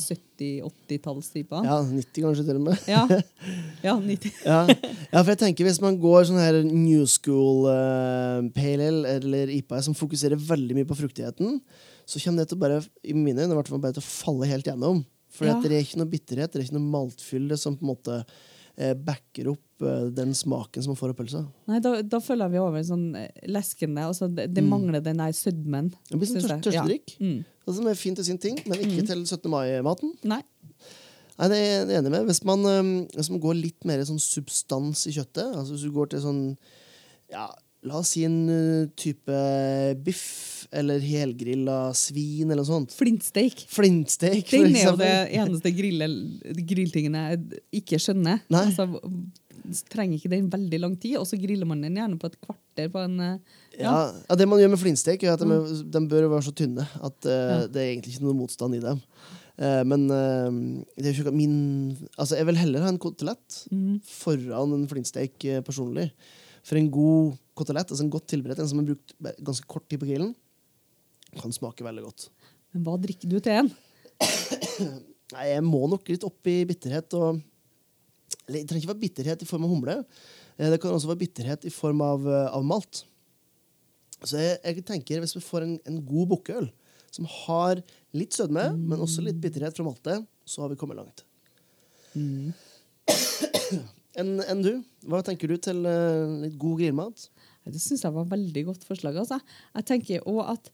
70-80-talls-IPA. 0.62 1.62
Ja, 1.64 1.78
90 1.82 2.22
kanskje 2.26 2.44
til 2.46 2.56
og 2.56 2.64
med. 2.66 2.78
Ja. 2.88 3.06
ja, 3.86 3.94
90. 3.98 4.32
Ja. 4.44 4.66
ja, 4.66 5.22
for 5.22 5.30
jeg 5.32 5.38
tenker 5.42 5.64
Hvis 5.68 5.80
man 5.82 5.98
går 6.02 6.26
sånn 6.28 6.40
her 6.42 6.60
new 6.66 7.04
school 7.10 7.66
uh, 7.70 8.42
pale 8.56 8.88
ale 8.90 9.16
eller 9.18 9.52
IPA 9.58 9.82
som 9.88 9.94
fokuserer 9.96 10.36
veldig 10.40 10.76
mye 10.78 10.88
på 10.88 10.96
fruktigheten, 10.98 11.60
så 12.06 12.20
kommer 12.22 12.42
det 12.42 12.50
til 12.52 12.58
å 12.58 12.62
bare 12.64 12.80
i 13.06 13.14
mine 13.16 13.38
øyne 13.44 13.52
i 13.54 13.58
hvert 13.60 13.70
fall 13.70 13.82
bare 13.82 13.96
til 13.96 14.02
å 14.04 14.10
falle 14.10 14.48
helt 14.50 14.66
gjennom. 14.68 15.04
For 15.32 15.46
det 15.48 15.70
er 15.72 15.80
ikke 15.80 15.96
noe 16.02 16.10
bitterhet, 16.12 16.52
det 16.52 16.60
er 16.60 16.66
ikke 16.66 16.76
noe 16.76 16.90
maltfyll 16.92 17.54
som 17.56 17.76
på 17.78 17.86
en 17.86 17.92
måte 17.94 18.18
eh, 18.20 18.40
backer 18.96 19.50
opp 19.52 19.84
eh, 19.84 20.06
den 20.16 20.32
smaken 20.36 20.84
som 20.84 20.92
man 20.92 20.98
får 21.00 21.12
av 21.12 21.18
pølsa. 21.18 21.42
Nei, 21.68 21.80
da, 21.84 21.94
da 22.02 22.20
føler 22.24 22.52
vi 22.52 22.60
over 22.62 22.84
sånn 22.86 23.10
eh, 23.18 23.42
leskende. 23.52 24.06
Altså, 24.08 24.30
det, 24.32 24.48
det 24.56 24.64
mangler 24.64 25.04
den 25.04 25.20
der 25.20 25.34
sødmen. 25.36 25.90
Det 26.08 26.20
blir 26.20 26.30
sånn 26.30 26.40
tørst, 26.40 26.68
tørstedrikk. 26.68 27.16
Ja. 27.18 27.28
Mm. 27.28 27.72
Som 27.72 27.88
er 27.90 27.98
fint 27.98 28.18
til 28.18 28.26
sin 28.26 28.40
ting, 28.42 28.56
men 28.66 28.80
ikke 28.82 29.04
til 29.06 29.26
17. 29.26 29.44
mai-maten. 29.52 30.14
Nei. 30.26 30.40
Nei, 31.38 31.48
det 31.48 31.58
er 31.58 31.66
jeg 31.66 32.00
enig 32.00 32.12
med. 32.12 32.24
Hvis 32.28 32.42
man, 32.48 32.64
hvis 33.12 33.30
man 33.32 33.42
går 33.42 33.60
litt 33.60 33.86
mer 33.88 34.02
sånn 34.06 34.20
substans 34.22 35.06
i 35.08 35.14
kjøttet, 35.14 35.52
altså 35.52 35.76
hvis 35.76 35.86
du 35.86 35.92
går 35.94 36.12
til 36.12 36.24
sånn 36.24 36.42
ja, 37.32 37.46
La 37.82 37.96
oss 37.98 38.12
si 38.14 38.20
en 38.22 38.44
type 38.94 39.38
biff 40.06 40.26
eller 40.72 40.98
helgrilla 41.04 41.92
svin 41.94 42.50
eller 42.50 42.62
noe 42.62 42.68
sånt. 42.70 42.94
Flintsteik. 42.96 43.66
Flintsteak, 43.68 44.46
for 44.48 44.64
Den 44.64 44.76
er 44.76 44.86
jo 44.88 44.96
det 44.96 45.12
eneste 45.36 45.72
grille- 45.76 46.64
grilltingen 46.66 47.14
jeg 47.18 47.62
ikke 47.82 47.98
skjønner. 48.00 48.40
Nei. 48.52 48.64
Altså, 48.70 48.86
trenger 49.92 50.16
ikke 50.18 50.30
den 50.32 50.48
veldig 50.50 50.80
lang 50.82 50.94
tid, 51.00 51.16
og 51.20 51.26
så 51.28 51.36
griller 51.38 51.68
man 51.68 51.84
den 51.84 51.94
gjerne 52.00 52.18
på 52.18 52.26
et 52.32 52.38
kvarter 52.42 52.88
på 52.90 53.04
en 53.04 53.18
Ja. 53.20 53.36
Ja, 53.78 54.12
ja, 54.28 54.34
Det 54.36 54.48
man 54.48 54.58
gjør 54.58 54.70
med 54.74 54.80
flintsteik, 54.82 55.22
er 55.22 55.34
at 55.34 55.40
de, 55.40 55.46
er- 55.46 55.84
de 55.92 56.00
bør 56.08 56.28
være 56.32 56.42
så 56.48 56.54
tynne 56.54 56.82
at 57.02 57.26
uh, 57.26 57.30
Ja. 57.30 57.66
det 57.66 57.76
er 57.76 57.92
egentlig 57.94 58.14
ikke 58.16 58.24
noe 58.26 58.34
motstand 58.34 58.74
i 58.74 58.80
dem. 58.80 59.00
Uh, 59.60 59.84
men 59.84 60.08
uh, 60.10 60.50
det 60.96 61.06
er 61.06 61.12
jo 61.12 61.22
ikke 61.22 61.34
min 61.36 61.96
Altså, 62.18 62.36
jeg 62.36 62.46
vil 62.46 62.56
heller 62.56 62.80
ha 62.82 62.88
en 62.88 62.98
kotelett 62.98 63.68
Mm. 63.70 64.00
foran 64.02 64.72
en 64.74 64.88
flintsteik 64.88 65.44
eh, 65.44 65.60
personlig. 65.60 66.10
For 66.64 66.76
en 66.78 66.90
god 66.90 67.36
kotelett, 67.58 67.90
altså 67.90 68.02
en 68.04 68.10
godt 68.10 68.26
tilberedt, 68.28 68.58
en 68.58 68.68
som 68.68 68.78
har 68.78 68.86
brukt 68.86 69.14
ganske 69.42 69.66
kort 69.66 69.88
tid 69.88 69.98
på 70.00 70.06
grillen, 70.08 70.34
kan 71.40 71.54
smake 71.54 71.84
veldig 71.86 72.04
godt. 72.04 72.26
Men 72.72 72.84
hva 72.86 72.98
drikker 73.00 73.30
du 73.30 73.38
til 73.40 73.62
en? 73.62 73.70
Nei, 75.32 75.46
jeg 75.48 75.64
må 75.64 75.86
nok 75.88 76.08
litt 76.12 76.24
opp 76.28 76.48
i 76.50 76.58
bitterhet 76.68 77.14
og 77.18 77.40
Eller 78.46 78.58
det 78.60 78.68
trenger 78.68 78.82
ikke 78.82 78.92
være 78.92 79.02
bitterhet 79.04 79.42
i 79.44 79.48
form 79.48 79.64
av 79.64 79.70
humle. 79.72 79.96
Eh, 80.58 80.68
Det 80.72 80.80
kan 80.82 80.92
også 80.92 81.08
være 81.12 81.22
bitterhet 81.22 81.64
i 81.68 81.72
form 81.72 82.00
av, 82.04 82.26
eh, 82.26 82.48
av 82.52 82.64
malt. 82.66 83.04
Så 84.22 84.38
jeg, 84.40 84.58
jeg 84.64 84.84
tenker 84.88 85.22
hvis 85.22 85.36
vi 85.36 85.42
får 85.44 85.66
en, 85.66 85.76
en 85.88 86.00
god 86.06 86.28
bukkøl 86.34 86.68
som 87.12 87.26
har 87.28 87.82
litt 88.16 88.32
sødme, 88.32 88.70
men 88.78 89.02
også 89.04 89.22
litt 89.24 89.40
bitterhet 89.40 89.76
fra 89.76 89.84
maltet, 89.84 90.26
så 90.48 90.64
har 90.64 90.72
vi 90.72 90.78
kommet 90.80 90.96
langt. 90.96 91.24
Enn 94.18 94.32
en 94.44 94.62
du? 94.64 94.72
Hva 95.08 95.22
tenker 95.24 95.48
du 95.48 95.56
til 95.60 95.84
eh, 95.88 96.32
litt 96.46 96.56
god 96.60 96.80
grillmat? 96.82 97.26
Det 97.68 97.80
syns 97.80 98.02
jeg 98.04 98.14
var 98.16 98.26
veldig 98.32 98.64
godt 98.68 98.84
forslag. 98.88 99.16
Altså. 99.22 99.38
Jeg 99.76 99.86
tenker 99.88 100.24
også 100.26 100.48
at 100.56 100.72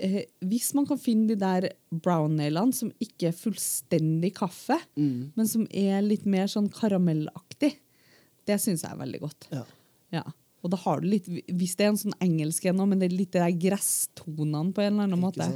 eh, 0.00 0.24
Hvis 0.42 0.72
man 0.74 0.86
kan 0.88 0.98
finne 0.98 1.28
de 1.30 1.36
der 1.40 1.68
brown-nailene 1.92 2.74
som 2.76 2.90
ikke 3.02 3.28
er 3.30 3.36
fullstendig 3.36 4.32
kaffe, 4.40 4.78
Mm. 4.96 5.30
men 5.36 5.46
som 5.46 5.66
er 5.70 6.00
litt 6.02 6.24
mer 6.26 6.46
sånn 6.50 6.70
karamellaktig, 6.72 7.74
det 8.48 8.56
syns 8.60 8.82
jeg 8.82 8.90
er 8.94 9.02
veldig 9.04 9.20
godt. 9.20 9.48
Ja. 9.52 9.64
Ja. 10.12 10.24
Og 10.64 10.70
da 10.72 10.76
har 10.82 11.00
du 11.00 11.06
litt, 11.08 11.24
Hvis 11.48 11.76
det 11.76 11.86
er 11.86 11.92
en 11.94 11.96
sånn 12.00 12.16
engelsk 12.20 12.66
en, 12.68 12.76
men 12.88 12.98
det 12.98 13.10
er 13.12 13.16
litt 13.16 13.32
de 13.32 13.38
der 13.40 13.52
gresstonene 13.68 14.72
på 14.74 14.82
en 14.82 14.92
eller 14.94 15.06
annen 15.08 15.20
måte, 15.22 15.46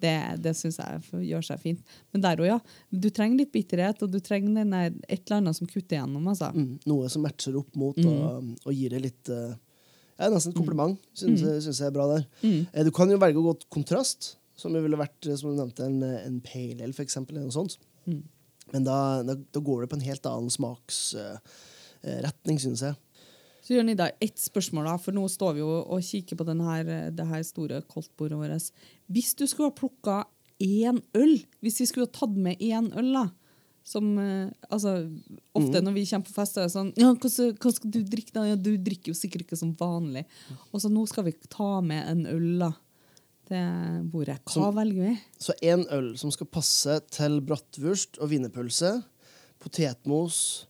det, 0.00 0.14
det 0.42 0.52
syns 0.54 0.78
jeg 0.78 1.26
gjør 1.26 1.42
seg 1.44 1.60
fint. 1.60 1.80
Men 2.12 2.22
der 2.22 2.36
òg, 2.42 2.46
ja. 2.46 2.58
Du 2.90 3.08
trenger 3.10 3.38
litt 3.42 3.52
bitterhet, 3.52 4.02
og 4.02 4.10
du 4.12 4.20
trenger 4.22 4.54
denne, 4.62 4.82
et 5.08 5.24
eller 5.26 5.40
annet 5.42 5.56
som 5.58 5.66
kutter 5.66 5.98
gjennom. 5.98 6.26
altså. 6.30 6.52
Mm, 6.54 6.78
noe 6.86 7.08
som 7.10 7.22
matcher 7.26 7.56
opp 7.58 7.74
mot 7.76 7.98
og, 7.98 8.52
og 8.64 8.72
gir 8.74 8.90
det 8.94 9.02
litt 9.02 9.28
eh, 9.34 9.56
ja, 10.18 10.28
Nesten 10.32 10.50
et 10.52 10.58
kompliment. 10.58 10.98
Syns, 11.16 11.40
syns 11.64 11.78
jeg 11.78 11.88
er 11.88 11.94
bra 11.94 12.06
der. 12.10 12.22
Mm. 12.42 12.66
Du 12.88 12.92
kan 12.94 13.10
jo 13.12 13.18
velge 13.22 13.38
å 13.38 13.46
gå 13.46 13.52
til 13.60 13.68
kontrast, 13.78 14.20
som 14.58 14.74
jo 14.74 14.80
ville 14.82 14.98
vært 14.98 15.28
eh, 15.28 15.36
som 15.38 15.52
du 15.52 15.56
nevnte, 15.60 15.86
en, 15.86 16.02
eh, 16.02 16.26
en 16.26 16.40
pale 16.44 16.82
ale, 16.82 16.94
for 16.96 17.04
eksempel. 17.06 17.32
Eller 17.36 17.48
noe 17.50 17.54
sånt. 17.54 17.74
Men 18.72 18.82
da, 18.84 19.22
da, 19.24 19.34
da 19.38 19.60
går 19.64 19.78
det 19.84 19.90
på 19.92 19.98
en 20.00 20.08
helt 20.08 20.26
annen 20.28 20.50
smaksretning, 20.52 22.58
syns 22.60 22.82
jeg. 22.88 22.94
Så 23.64 23.74
Jørn 23.76 23.92
Idar, 23.92 24.10
ett 24.24 24.40
spørsmål, 24.40 24.84
da, 24.88 24.96
for 25.00 25.12
nå 25.16 25.24
står 25.30 25.52
vi 25.56 25.62
jo 25.62 25.70
og 25.80 26.04
kikker 26.04 26.36
på 26.40 26.46
denne 26.48 26.64
her, 26.66 27.10
det 27.14 27.26
her 27.28 27.42
store 27.44 27.82
koldtbordet 27.88 28.38
vårt. 28.40 28.70
Hvis 29.12 29.34
du 29.36 29.44
skulle 29.46 29.70
ha 29.70 29.76
plukka 29.76 30.16
én 30.64 30.98
øl, 31.14 31.34
hvis 31.62 31.80
vi 31.82 31.86
skulle 31.90 32.08
ha 32.08 32.16
tatt 32.16 32.34
med 32.34 32.54
én 32.64 32.86
øl, 32.98 33.12
da 33.14 33.26
som, 33.88 34.10
eh, 34.20 34.50
altså, 34.70 34.92
Ofte 35.56 35.80
når 35.82 35.94
vi 35.96 36.02
kommer 36.10 36.26
på 36.28 36.34
fest, 36.36 36.58
er 36.60 36.66
det 36.66 36.72
sånn 36.74 36.90
ja, 37.00 37.14
hva, 37.14 37.30
skal- 37.32 37.54
hva 37.56 37.72
skal 37.72 37.90
du 37.94 38.02
drikke? 38.04 38.34
da? 38.36 38.42
Ja, 38.50 38.56
du 38.60 38.74
drikker 38.76 39.14
jo 39.14 39.16
sikkert 39.16 39.46
ikke 39.46 39.56
som 39.60 39.72
vanlig. 39.80 40.26
Og 40.72 40.82
så 40.84 40.90
nå 40.92 41.06
skal 41.08 41.24
vi 41.24 41.32
ta 41.48 41.80
med 41.80 42.04
en 42.12 42.26
øl 42.28 42.58
da, 42.66 42.72
til 43.48 44.04
bordet. 44.12 44.38
Hva 44.44 44.52
Som- 44.58 44.74
velger 44.76 45.08
vi? 45.08 45.14
Så 45.40 45.56
én 45.64 45.86
øl 45.90 46.10
som 46.20 46.30
skal 46.34 46.46
passe 46.52 46.98
til 47.10 47.40
brattvurst 47.40 48.20
og 48.20 48.28
wienerpølse, 48.30 48.92
potetmos, 49.58 50.66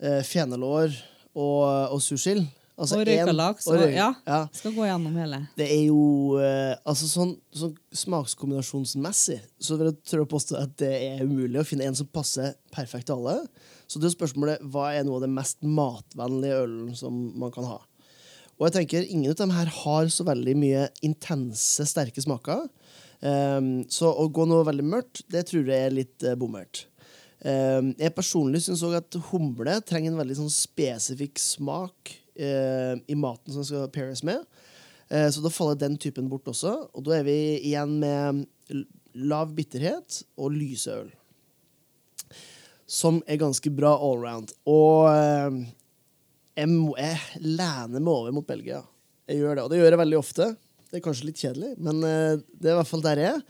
eh, 0.00 0.22
fenalår 0.22 0.94
og, 1.34 1.92
og 1.92 2.00
sursild. 2.00 2.46
Altså 2.80 2.96
og 2.96 3.04
røyka 3.04 3.32
laks. 3.34 3.66
og 3.68 3.76
Og, 3.76 3.92
ja, 3.92 4.08
ja. 4.24 4.40
skal 4.56 4.72
gå 4.72 4.86
gjennom 4.88 5.16
hele. 5.20 5.42
Det 5.58 5.66
er 5.68 5.82
jo 5.90 6.38
eh, 6.40 6.72
altså 6.88 7.08
sånn, 7.10 7.34
sånn 7.52 7.74
smakskombinasjonsmessig 8.02 9.36
så 9.60 9.76
vil 9.76 9.90
jeg 9.90 10.00
tørre 10.08 10.24
å 10.24 10.30
påstå 10.30 10.56
at 10.62 10.72
det 10.80 10.94
er 11.10 11.20
umulig 11.28 11.60
å 11.60 11.66
finne 11.68 11.90
en 11.90 11.98
som 11.98 12.08
passer 12.08 12.54
perfekt 12.72 13.10
til 13.10 13.20
alle. 13.20 13.36
Så 13.90 14.00
det 14.00 14.08
er 14.08 14.16
spørsmålet 14.16 14.64
hva 14.72 14.94
er 14.96 15.04
noe 15.04 15.20
av 15.20 15.26
det 15.26 15.32
mest 15.34 15.60
matvennlige 15.60 16.62
ølen 16.64 16.94
som 16.96 17.20
man 17.40 17.52
kan 17.52 17.68
ha. 17.68 17.80
Og 18.60 18.68
jeg 18.68 18.76
tenker 18.76 19.08
ingen 19.08 19.32
av 19.32 19.38
dem 19.40 19.52
her 19.56 19.68
har 19.72 20.08
så 20.12 20.24
veldig 20.28 20.54
mye 20.60 20.86
intense, 21.04 21.84
sterke 21.88 22.20
smaker. 22.20 22.66
Um, 23.20 23.82
så 23.92 24.08
å 24.12 24.26
gå 24.32 24.44
noe 24.48 24.64
veldig 24.68 24.84
mørkt, 24.84 25.22
det 25.32 25.46
tror 25.48 25.68
jeg 25.68 25.88
er 25.88 25.96
litt 25.96 26.24
uh, 26.24 26.36
bommert. 26.40 26.86
Um, 27.40 27.94
jeg 27.96 28.12
personlig 28.12 28.60
syns 28.66 28.82
òg 28.84 28.98
at 28.98 29.16
humle 29.30 29.78
trenger 29.88 30.12
en 30.12 30.20
veldig 30.20 30.36
sånn 30.42 30.52
spesifikk 30.52 31.40
smak 31.40 32.12
i 32.40 33.16
maten 33.18 33.52
som 33.52 33.64
skal 33.66 33.90
paires 33.92 34.24
med. 34.26 34.44
Eh, 35.10 35.30
så 35.30 35.42
da 35.42 35.50
faller 35.50 35.78
den 35.78 35.98
typen 35.98 36.28
bort 36.30 36.48
også. 36.50 36.74
Og 36.94 37.04
da 37.06 37.18
er 37.18 37.26
vi 37.26 37.36
igjen 37.58 37.98
med 38.02 38.44
lav 39.18 39.50
bitterhet 39.56 40.22
og 40.38 40.54
lyse 40.54 40.94
øl. 40.94 41.10
Som 42.90 43.20
er 43.26 43.40
ganske 43.42 43.72
bra 43.74 43.92
allround. 43.98 44.54
Og 44.70 45.10
eh, 45.10 45.60
jeg, 46.60 46.70
må, 46.70 46.94
jeg 46.98 47.42
lener 47.42 47.98
meg 47.98 48.14
over 48.14 48.34
mot 48.38 48.46
Belgia. 48.46 48.82
Jeg 49.30 49.42
gjør 49.42 49.58
det, 49.58 49.64
og 49.64 49.70
det 49.72 49.82
gjør 49.82 49.94
jeg 49.94 50.02
veldig 50.04 50.18
ofte. 50.18 50.48
Det 50.90 50.98
er 50.98 51.04
kanskje 51.04 51.28
litt 51.28 51.42
kjedelig, 51.42 51.76
men 51.78 52.02
eh, 52.06 52.40
det 52.58 52.70
er 52.70 52.74
i 52.74 52.80
hvert 52.80 52.90
fall 52.90 53.04
der 53.04 53.22
jeg 53.22 53.36
er. 53.36 53.44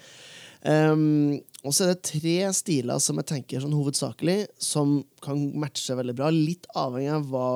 Um, 0.60 1.38
og 1.64 1.72
så 1.72 1.86
er 1.86 1.94
det 1.94 2.02
tre 2.04 2.34
stiler 2.52 2.98
som 3.00 3.16
jeg 3.16 3.30
tenker 3.30 3.62
sånn 3.62 3.72
hovedsakelig 3.72 4.42
som 4.60 4.98
kan 5.24 5.40
matche 5.56 5.96
veldig 5.96 6.14
bra. 6.18 6.28
Litt 6.34 6.68
avhengig 6.76 7.14
av 7.16 7.24
hva, 7.32 7.46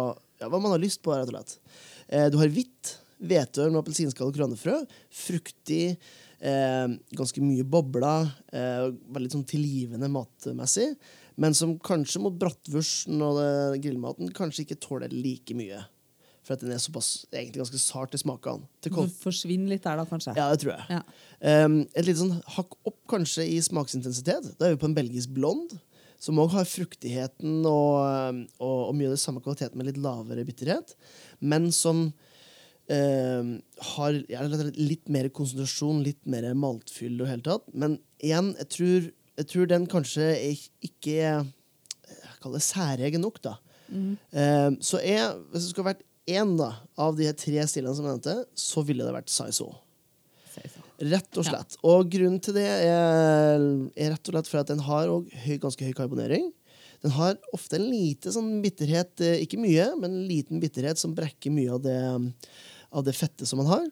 ja, 0.40 0.48
hva 0.48 0.60
man 0.60 0.72
har 0.74 0.82
lyst 0.82 1.02
på. 1.02 1.14
rett 1.14 1.28
og 1.30 1.36
slett. 1.36 1.58
Eh, 2.08 2.28
du 2.30 2.38
har 2.40 2.48
hvitt, 2.52 2.96
hveteøl 3.24 3.70
med 3.72 3.80
appelsinskall 3.82 4.28
og 4.32 4.36
kranefrø. 4.36 4.76
Fruktig, 5.14 5.96
eh, 6.40 6.86
ganske 7.16 7.40
mye 7.44 7.64
bobler. 7.64 8.30
Eh, 8.52 8.90
veldig 9.14 9.32
sånn 9.32 9.46
tilgivende 9.48 10.10
matmessig. 10.12 10.94
Men 11.36 11.54
som 11.54 11.78
kanskje 11.78 12.20
mot 12.22 12.36
brattvursen 12.38 13.20
og 13.22 13.38
det- 13.40 13.82
grillmaten 13.82 14.30
kanskje 14.32 14.64
ikke 14.66 14.78
tåler 14.80 15.10
like 15.10 15.54
mye. 15.54 15.84
For 16.44 16.52
at 16.52 16.60
den 16.60 16.72
er 16.72 16.76
såpass 16.76 17.24
egentlig 17.32 17.56
ganske 17.62 17.78
sart 17.80 18.12
i 18.14 18.18
smakene. 18.18 18.66
Du 18.82 18.90
forsvinner 18.90 19.68
litt 19.68 19.82
der, 19.82 19.96
da, 19.96 20.04
kanskje. 20.04 20.36
ja, 20.36 20.50
det 20.50 20.60
tror 20.60 20.76
jeg. 20.76 20.84
Ja. 20.90 21.64
Um, 21.64 21.80
et 21.94 22.04
lite 22.04 22.18
sånn 22.20 22.42
hakk 22.44 22.74
opp 22.84 22.98
kanskje 23.08 23.48
i 23.48 23.58
smaksintensitet. 23.64 24.58
Da 24.58 24.66
er 24.66 24.76
vi 24.76 24.82
på 24.82 24.90
en 24.90 24.94
belgisk 24.94 25.32
blond, 25.32 25.72
som 26.24 26.40
òg 26.40 26.54
har 26.54 26.68
fruktigheten 26.68 27.64
og, 27.68 28.44
og, 28.58 28.78
og 28.88 28.94
mye 28.96 29.10
av 29.10 29.16
det 29.16 29.22
samme 29.22 29.42
kvaliteten 29.44 29.76
med 29.80 29.90
litt 29.90 30.00
lavere 30.00 30.46
bitterhet, 30.48 30.94
men 31.44 31.68
som 31.74 32.06
eh, 32.88 33.50
har 33.90 34.16
ja, 34.32 34.46
litt 34.78 35.12
mer 35.12 35.28
konsentrasjon, 35.36 36.00
litt 36.06 36.22
mer 36.30 36.48
maltfyll 36.56 37.20
og 37.20 37.28
hele 37.28 37.44
tatt. 37.44 37.68
Men 37.76 37.98
igjen, 38.24 38.54
jeg 38.62 38.70
tror, 38.76 39.10
jeg 39.42 39.50
tror 39.52 39.70
den 39.74 39.86
kanskje 39.90 40.30
ikke 40.88 41.18
jeg 41.18 41.44
kaller 42.40 42.60
det 42.60 42.66
særegen 42.66 43.24
nok, 43.24 43.40
da. 43.44 43.56
Um, 43.94 44.76
så 44.84 45.00
jeg, 45.04 45.28
hvis 45.52 45.66
det 45.66 45.70
skulle 45.70 45.92
vært 45.92 46.04
én 46.28 46.56
da, 46.58 46.70
av 47.00 47.16
de 47.18 47.28
tre 47.36 47.64
stilene 47.68 47.94
som 47.96 48.06
jeg 48.06 48.16
nevnte, 48.16 48.36
så 48.56 48.84
ville 48.86 49.04
det 49.06 49.14
vært 49.16 49.32
Saison. 49.32 49.74
Rett 51.02 51.38
og 51.40 51.46
slett. 51.48 51.74
Og 51.82 52.06
grunnen 52.12 52.38
til 52.42 52.54
det 52.54 52.68
er, 52.68 53.64
er 53.98 54.12
rett 54.14 54.28
og 54.28 54.36
slett 54.36 54.50
for 54.50 54.60
at 54.62 54.70
den 54.70 54.82
har 54.86 55.10
høy, 55.10 55.56
ganske 55.62 55.88
høy 55.88 55.94
karbonering. 55.96 56.52
Den 57.04 57.12
har 57.16 57.34
ofte 57.52 57.76
en 57.76 57.88
lite 57.90 58.30
sånn 58.32 58.62
bitterhet, 58.64 59.12
eh, 59.20 59.42
ikke 59.44 59.58
mye, 59.60 59.90
men 59.98 60.12
en 60.12 60.28
liten 60.28 60.62
bitterhet 60.62 61.00
som 61.00 61.12
brekker 61.16 61.52
mye 61.52 61.74
av 61.74 61.82
det, 61.84 61.98
av 62.94 63.04
det 63.04 63.16
fettet 63.18 63.50
som 63.50 63.60
man 63.60 63.68
har. 63.72 63.90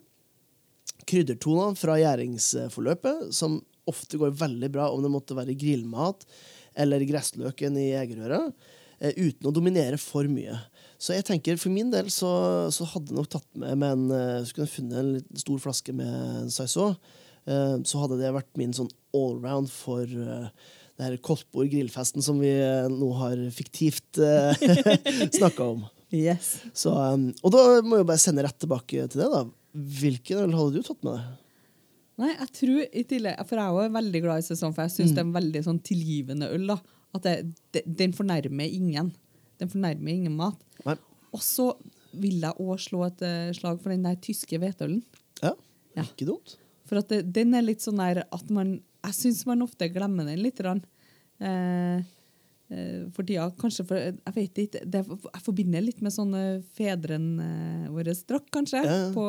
Kryddertonene 1.09 1.77
fra 1.77 1.99
gjæringsforløpet, 1.99 3.27
som 3.35 3.59
ofte 3.89 4.17
går 4.17 4.33
veldig 4.39 4.71
bra 4.73 4.87
om 4.89 5.03
det 5.03 5.11
måtte 5.11 5.37
være 5.37 5.57
grillmat 5.59 6.23
eller 6.79 7.03
gressløken 7.05 7.77
i 7.77 7.91
egerøra, 7.99 8.47
eh, 8.99 9.13
uten 9.19 9.51
å 9.51 9.53
dominere 9.53 9.99
for 10.01 10.25
mye. 10.31 10.55
Så 11.03 11.11
jeg 11.17 11.25
tenker, 11.27 11.57
for 11.59 11.73
min 11.73 11.89
del 11.91 12.07
så, 12.13 12.29
så 12.71 12.85
hadde 12.93 13.11
jeg 13.11 13.17
nok 13.17 13.27
tatt 13.33 13.47
med, 13.59 13.73
med 13.81 13.95
en, 13.97 14.03
eh, 14.15 14.45
skulle 14.47 14.67
jeg 14.69 14.75
funnet 14.77 14.99
en 15.01 15.09
litt 15.17 15.41
stor 15.41 15.59
flaske 15.59 15.95
med 15.97 16.47
Saison, 16.55 16.93
eh, 17.43 17.73
så 17.83 18.03
hadde 18.05 18.21
det 18.21 18.29
vært 18.37 18.51
min 18.61 18.71
sånn 18.77 18.87
allround 19.19 19.67
for 19.73 20.07
eh, 20.07 20.47
det 20.95 21.03
her 21.09 21.17
Koldtbord 21.25 21.67
grillfesten 21.73 22.23
som 22.23 22.39
vi 22.39 22.53
nå 22.93 23.09
har 23.19 23.39
fiktivt 23.51 24.21
snakka 25.39 25.65
om. 25.73 25.83
Yes. 26.13 26.59
Så, 26.77 26.93
og 26.93 27.49
da 27.55 27.63
må 27.81 27.97
jeg 27.99 28.07
bare 28.11 28.21
sende 28.21 28.43
rett 28.45 28.59
tilbake 28.61 29.07
til 29.09 29.23
det. 29.23 29.29
da. 29.33 29.43
Hvilken 29.73 30.43
øl 30.45 30.53
hadde 30.53 30.77
du 30.77 30.85
tatt 30.85 31.01
med 31.01 31.17
deg? 31.17 31.39
Nei, 32.21 32.29
jeg 32.35 32.49
tror 32.59 32.81
i 32.85 33.03
tillegg, 33.09 33.39
For 33.49 33.57
jeg 33.57 33.65
er 33.65 33.87
jo 33.87 33.95
veldig 33.97 34.21
glad 34.21 34.43
i 34.43 34.45
sesong, 34.45 34.75
for 34.75 34.85
jeg 34.85 34.93
syns 34.93 35.09
Mm. 35.11 35.15
det 35.17 35.21
er 35.23 35.25
en 35.27 35.37
veldig 35.39 35.63
sånn 35.65 35.79
tilgivende 35.89 36.49
øl. 36.53 36.67
da. 36.69 36.77
At 37.17 37.25
det, 37.25 37.33
det, 37.73 37.81
Den 37.89 38.13
fornærmer 38.13 38.69
ingen. 38.69 39.09
Den 39.61 39.69
fornærmer 39.71 40.09
ingen 40.13 40.35
mat. 40.37 40.57
Nei. 40.85 40.95
Og 41.33 41.41
så 41.45 41.69
vil 42.13 42.39
jeg 42.43 42.53
òg 42.61 42.77
slå 42.81 43.03
et 43.07 43.21
eh, 43.25 43.51
slag 43.57 43.79
for 43.81 43.89
den 43.93 44.03
der 44.05 44.15
tyske 44.21 44.59
hvetølen. 44.61 45.01
Ja, 45.41 45.53
Ja. 45.95 46.03
Ikke 46.07 46.25
dumt. 46.25 46.55
For 46.89 46.97
at 46.99 47.09
det, 47.09 47.19
den 47.33 47.53
er 47.53 47.61
litt 47.61 47.81
sånn 47.85 47.99
der 48.01 48.23
at 48.33 48.49
man 48.49 48.79
Jeg 49.03 49.13
syns 49.17 49.45
man 49.45 49.61
ofte 49.61 49.89
glemmer 49.93 50.25
den 50.25 50.39
litt. 50.41 50.57
grann. 50.57 50.79
Eh, 51.39 51.99
eh, 52.73 53.01
for 53.13 53.23
tida, 53.27 53.49
kanskje 53.59 53.85
for 53.87 53.97
Jeg 53.97 54.33
vet 54.35 54.61
ikke. 54.63 54.81
Det, 54.89 55.03
jeg 55.07 55.43
forbinder 55.45 55.81
litt 55.85 56.01
med 56.01 56.13
sånne 56.15 56.63
fedrene 56.77 57.89
våre 57.93 58.13
drakk, 58.27 58.47
kanskje. 58.51 58.81
Ja, 58.83 58.95
ja. 59.07 59.11
På, 59.13 59.25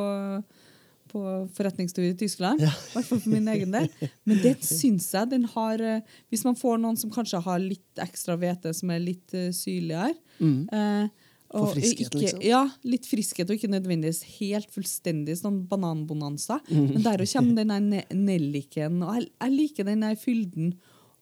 på 1.14 1.22
forretningstur 1.56 2.04
i 2.08 2.14
Tyskland. 2.18 2.62
Ja. 2.64 2.72
I 2.74 2.94
hvert 2.96 3.08
fall 3.10 3.20
for 3.22 3.32
min 3.32 3.50
egen 3.54 3.74
del. 3.74 3.86
Men 4.28 4.40
det 4.42 4.56
syns 4.66 5.06
jeg 5.14 5.30
den 5.30 5.46
har 5.54 5.82
eh, 5.82 6.16
Hvis 6.32 6.42
man 6.46 6.58
får 6.58 6.80
noen 6.82 6.98
som 7.00 7.12
kanskje 7.14 7.40
har 7.44 7.62
litt 7.62 8.02
ekstra 8.02 8.36
hvete, 8.40 8.74
som 8.74 8.90
er 8.90 9.04
litt 9.04 9.34
uh, 9.36 9.48
syrligere 9.54 10.14
eh, 10.42 11.06
og 11.54 11.68
Får 11.68 11.76
friskheten, 11.76 12.02
ikke- 12.08 12.22
liksom. 12.24 12.42
Ja, 12.42 12.62
litt 12.82 13.06
friskhet, 13.06 13.46
og 13.46 13.54
ikke 13.54 13.70
nødvendigvis 13.70 14.24
helt 14.40 14.72
fullstendig 14.74 15.36
sånn 15.38 15.60
bananbonanza. 15.70 16.58
Mm. 16.66 16.88
Men 16.96 17.04
der 17.04 17.22
kommer 17.30 17.60
den 17.60 17.92
der 17.94 18.16
nelliken, 18.16 18.98
og 19.06 19.20
jeg, 19.20 19.28
jeg 19.38 19.54
liker 19.54 19.86
den 19.86 20.02
der 20.02 20.18
fylden. 20.18 20.72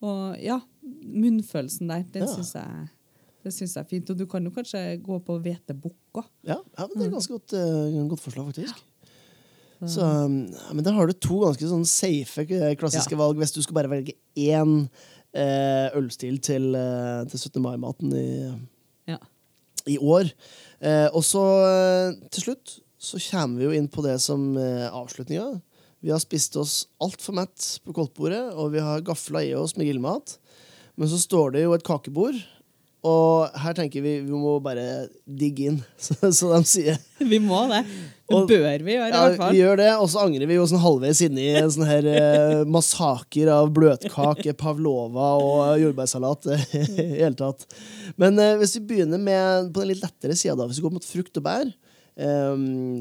Og 0.00 0.40
ja, 0.40 0.56
munnfølelsen 1.04 1.92
der, 1.92 2.06
den 2.14 2.24
Ja. 2.24 2.32
syns 2.32 2.54
jeg 2.56 2.88
det 3.42 3.50
synes 3.50 3.74
jeg 3.74 3.82
er 3.82 3.88
fint. 3.90 4.10
Og 4.12 4.18
du 4.18 4.24
kan 4.30 4.44
jo 4.46 4.52
kanskje 4.54 4.80
gå 5.02 5.18
på 5.26 5.36
hvetebukk 5.42 6.20
òg. 6.22 6.26
Ja, 6.46 6.60
ja 6.78 6.86
men 6.86 6.94
Det 6.94 7.02
er 7.02 7.08
et 7.10 7.16
ganske 7.16 7.34
godt, 7.36 7.54
uh, 7.58 8.08
godt 8.08 8.22
forslag, 8.22 8.52
faktisk. 8.52 8.82
Så, 9.88 10.04
men 10.70 10.84
da 10.86 10.92
har 10.94 11.08
du 11.10 11.12
to 11.18 11.40
ganske 11.42 11.66
sånn 11.66 11.82
safe 11.88 12.44
eh, 12.46 12.74
klassiske 12.78 13.16
Ja. 13.16 13.18
valg 13.18 13.40
hvis 13.40 13.54
du 13.54 13.62
skal 13.64 13.74
bare 13.80 13.90
velge 13.90 14.14
én 14.38 14.88
eh, 15.34 15.88
ølstil 15.98 16.38
til, 16.44 16.74
eh, 16.78 17.24
til 17.26 17.38
17. 17.40 17.62
mai-maten 17.64 18.12
i, 18.14 18.52
Ja. 19.10 19.18
i 19.90 19.96
år. 19.98 20.30
Eh, 20.80 21.08
og 21.12 21.24
så 21.26 21.42
eh, 21.66 22.28
til 22.30 22.42
slutt 22.46 22.76
så 23.02 23.18
kommer 23.30 23.58
vi 23.58 23.64
jo 23.64 23.72
inn 23.74 23.88
på 23.90 24.04
det 24.06 24.20
som 24.22 24.56
eh, 24.56 24.86
avslutninga. 24.92 25.60
Vi 26.02 26.10
har 26.10 26.18
spist 26.22 26.54
oss 26.56 26.86
altfor 27.02 27.34
mett 27.34 27.80
på 27.86 27.94
koldtbordet, 27.94 28.52
og 28.54 28.72
vi 28.74 28.78
har 28.82 29.02
gafla 29.02 29.42
i 29.42 29.52
oss 29.54 29.74
med 29.76 29.86
grillmat. 29.88 30.36
Men 30.96 31.08
så 31.08 31.18
står 31.18 31.52
det 31.56 31.62
jo 31.64 31.72
et 31.74 31.82
kakebord 31.86 32.38
Og 33.02 33.50
her 33.58 33.74
tenker 33.74 33.98
vi 34.04 34.10
vi 34.22 34.30
må 34.38 34.52
bare 34.62 35.08
digge 35.26 35.64
inn, 35.72 35.78
så, 35.98 36.14
så 36.30 36.52
de 36.54 36.60
sier. 36.70 36.98
Vi 37.32 37.38
må 37.42 37.64
det. 37.70 37.80
Det 38.30 38.36
Og- 38.38 38.46
bør 38.48 38.82
vi 38.86 38.94
gjøre, 38.94 39.08
i 39.08 39.12
Ja, 39.12 39.22
hvert 39.28 39.36
fall. 39.40 39.50
vi 39.52 39.58
gjør 39.60 39.76
det, 39.80 39.88
og 40.00 40.06
så 40.10 40.22
angrer 40.22 40.46
vi 40.48 40.54
jo 40.56 40.64
sånn 40.70 40.80
halvveis 40.82 41.20
inni 41.26 41.48
en 41.58 41.68
sånn 41.74 41.86
her 41.90 42.06
eh, 42.08 42.62
massaker 42.78 43.50
av 43.52 43.68
bløtkake, 43.76 44.54
pavlova 44.58 45.26
og 45.42 45.74
jordbærsalat 45.82 46.48
i 46.54 46.60
hele 47.20 47.34
tatt. 47.38 47.66
Men 48.16 48.38
eh, 48.40 48.54
hvis 48.62 48.76
vi 48.78 48.84
begynner 48.94 49.20
med 49.22 49.68
på 49.74 49.82
den 49.82 49.92
litt 49.92 50.02
lettere 50.06 50.38
sida, 50.38 50.56
hvis 50.66 50.78
vi 50.80 50.86
går 50.86 50.94
mot 50.96 51.06
frukt 51.10 51.42
og 51.42 51.46
bær, 51.50 51.74
eh, 52.16 52.56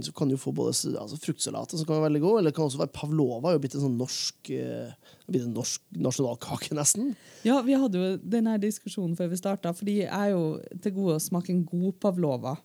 så 0.06 0.13
kan 0.15 0.32
du 0.32 0.38
få 0.39 0.54
både 0.56 0.76
altså, 1.00 1.19
fruktsalat, 1.21 1.76
som 1.76 1.88
kan 1.88 1.97
være 1.97 2.10
veldig 2.10 2.24
god, 2.24 2.39
eller 2.39 2.54
det 2.54 2.58
kan 2.60 2.67
også 2.67 2.82
være 2.84 2.95
pavlova, 2.95 3.50
er 3.50 3.58
jo 3.58 3.63
blitt 3.65 3.78
en 3.80 3.86
sånn 3.86 4.00
norsk 4.00 4.54
uh, 4.56 5.12
blitt 5.32 5.47
en 5.47 5.56
norsk 5.56 5.84
nasjonalkake, 6.08 6.76
nesten. 6.78 7.13
Ja, 7.47 7.60
vi 7.65 7.78
hadde 7.80 8.02
jo 8.02 8.13
denne 8.21 8.58
diskusjonen 8.62 9.17
før 9.19 9.32
vi 9.32 9.39
starta, 9.39 9.74
fordi 9.76 10.02
jeg 10.04 10.12
er 10.12 10.34
jo 10.34 10.58
til 10.84 10.95
gode 10.97 11.17
å 11.17 11.24
smake 11.24 11.54
en 11.54 11.65
god 11.67 11.97
pavlova. 12.04 12.58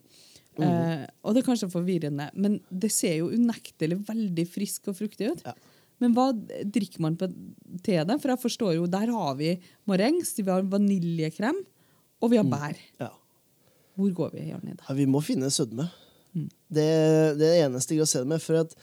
Mm. 0.56 0.64
Eh, 0.64 1.06
og 1.22 1.34
det 1.34 1.42
er 1.42 1.48
kanskje 1.50 1.70
forvirrende, 1.72 2.30
men 2.34 2.60
det 2.70 2.90
ser 2.94 3.18
jo 3.18 3.32
unektelig 3.32 4.00
veldig 4.08 4.46
frisk 4.48 4.90
og 4.92 4.98
fruktig 5.00 5.34
ut. 5.34 5.44
Ja. 5.44 5.54
Men 6.02 6.12
hva 6.16 6.30
drikker 6.32 7.00
man 7.04 7.16
på 7.16 7.28
til 7.84 8.02
det? 8.08 8.16
For 8.20 8.32
jeg 8.32 8.42
forstår 8.42 8.74
jo, 8.76 8.88
der 8.90 9.12
har 9.12 9.36
vi 9.38 9.54
morengs, 9.88 10.34
vi 10.36 10.50
har 10.50 10.66
vaniljekrem, 10.72 11.62
og 12.20 12.32
vi 12.32 12.40
har 12.40 12.48
bær. 12.48 12.80
Ja. 13.00 13.12
Hvor 13.96 14.12
går 14.16 14.34
vi, 14.34 14.48
Jarni? 14.50 14.74
da? 14.76 14.84
Ja, 14.90 14.96
vi 14.98 15.06
må 15.08 15.22
finne 15.24 15.48
sødme. 15.52 15.88
Det, 16.36 16.48
det 16.76 16.86
er 16.86 17.36
det 17.40 17.52
eneste 17.64 17.96
jeg 17.96 18.04
har 18.04 18.10
sett 18.10 18.28
med. 18.28 18.42
For 18.44 18.60
at 18.60 18.74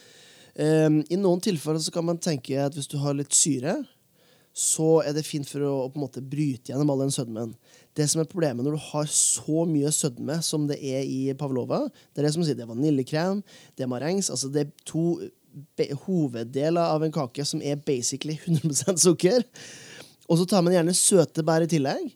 um, 0.58 1.02
i 1.06 1.20
noen 1.20 1.44
tilfeller 1.44 1.82
så 1.84 1.94
kan 1.94 2.08
man 2.08 2.22
tenke 2.22 2.58
at 2.62 2.76
hvis 2.78 2.90
du 2.90 2.98
har 3.04 3.18
litt 3.18 3.36
syre, 3.38 3.80
så 4.54 5.00
er 5.02 5.16
det 5.18 5.26
fint 5.26 5.50
for 5.50 5.66
å, 5.66 5.72
å 5.86 5.90
på 5.90 5.98
en 5.98 6.06
måte 6.06 6.22
bryte 6.22 6.70
gjennom 6.70 6.92
all 6.94 7.06
den 7.06 7.14
sødmen. 7.14 7.56
Det 7.98 8.06
som 8.10 8.22
er 8.22 8.30
problemet 8.30 8.66
når 8.66 8.76
du 8.76 8.84
har 8.92 9.08
så 9.10 9.64
mye 9.70 9.90
sødme 9.94 10.38
som 10.46 10.68
det 10.70 10.78
er 10.78 11.02
i 11.06 11.34
pavlova, 11.38 11.88
det 12.14 12.22
er 12.22 12.28
det 12.28 12.34
som 12.36 12.46
sier, 12.46 12.58
det 12.58 12.68
er 12.68 12.70
vaniljekrem, 12.70 13.42
det 13.74 13.86
er 13.86 13.90
marengs, 13.90 14.30
altså 14.34 14.52
det 14.54 14.68
er 14.68 14.76
to 14.90 15.08
hoveddeler 16.06 16.82
av 16.82 17.06
en 17.06 17.14
kake 17.14 17.46
som 17.46 17.62
er 17.66 17.82
basically 17.86 18.38
100% 18.38 19.02
sukker. 19.02 19.42
Og 20.30 20.40
så 20.40 20.48
tar 20.50 20.64
man 20.66 20.74
gjerne 20.74 20.96
søte 20.98 21.46
bær 21.46 21.66
i 21.66 21.70
tillegg. 21.70 22.08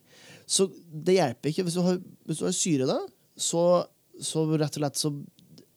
Så 0.47 0.69
det 0.89 1.17
hjelper 1.17 1.51
ikke. 1.51 1.65
Hvis 1.67 1.75
du 1.75 1.83
har, 1.85 1.99
hvis 2.25 2.39
du 2.39 2.45
har 2.47 2.55
syre, 2.55 2.87
da, 2.89 2.97
så, 3.37 3.63
så 4.23 4.45
rett 4.57 4.75
og 4.77 4.81
slett 4.81 4.99
så 5.01 5.11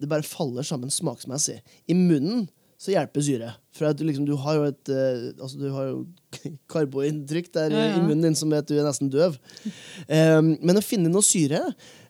det 0.00 0.09
bare 0.09 0.24
faller 0.24 0.64
sammen 0.64 0.88
smaksmessig. 0.92 1.59
I 1.87 1.94
munnen 1.94 2.46
så 2.81 2.94
hjelper 2.94 3.20
syre. 3.20 3.50
For 3.76 3.92
du, 3.92 4.07
liksom, 4.09 4.24
du 4.24 4.33
har 4.40 4.57
jo 4.57 4.62
et 4.70 4.88
eh, 4.88 5.26
altså 5.37 5.59
du 5.61 5.66
har 5.74 5.90
jo 5.90 5.98
karboinntrykk 6.72 7.50
der 7.53 7.74
Ja, 7.74 7.83
i- 7.83 7.90
ja. 7.90 7.98
i 7.98 8.07
munnen 8.07 8.22
din 8.31 8.38
som 8.38 8.53
at 8.57 8.66
du 8.70 8.79
er 8.79 8.87
nesten 8.87 9.11
døv. 9.12 9.37
Um, 10.09 10.55
men 10.64 10.81
å 10.81 10.85
finne 10.85 11.11
noe 11.12 11.20
syre 11.26 11.61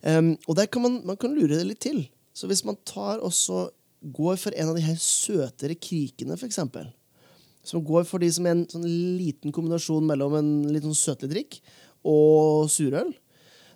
um, 0.06 0.36
Og 0.46 0.54
der 0.60 0.68
kan 0.70 0.84
man, 0.84 1.00
man 1.08 1.18
kan 1.18 1.34
lure 1.34 1.56
det 1.58 1.66
litt 1.66 1.82
til. 1.82 2.04
Så 2.32 2.46
hvis 2.46 2.62
man 2.64 2.78
tar 2.86 3.18
og 3.18 3.32
så 3.34 3.66
går 4.14 4.38
for 4.40 4.54
en 4.56 4.70
av 4.70 4.78
de 4.78 4.84
her 4.86 4.96
søtere 5.02 5.74
krikene, 5.76 6.38
for 6.38 6.46
eksempel, 6.46 6.86
som 7.66 7.82
går 7.84 8.06
for 8.08 8.22
de 8.22 8.30
som 8.32 8.46
er 8.48 8.54
en 8.54 8.62
sånn 8.70 8.86
liten 9.18 9.52
kombinasjon 9.52 10.06
mellom 10.08 10.38
en 10.38 10.52
litt 10.72 10.86
sånn 10.86 10.96
søtlig 10.96 11.28
drikk 11.34 11.58
og 12.08 12.70
surøl, 12.72 13.10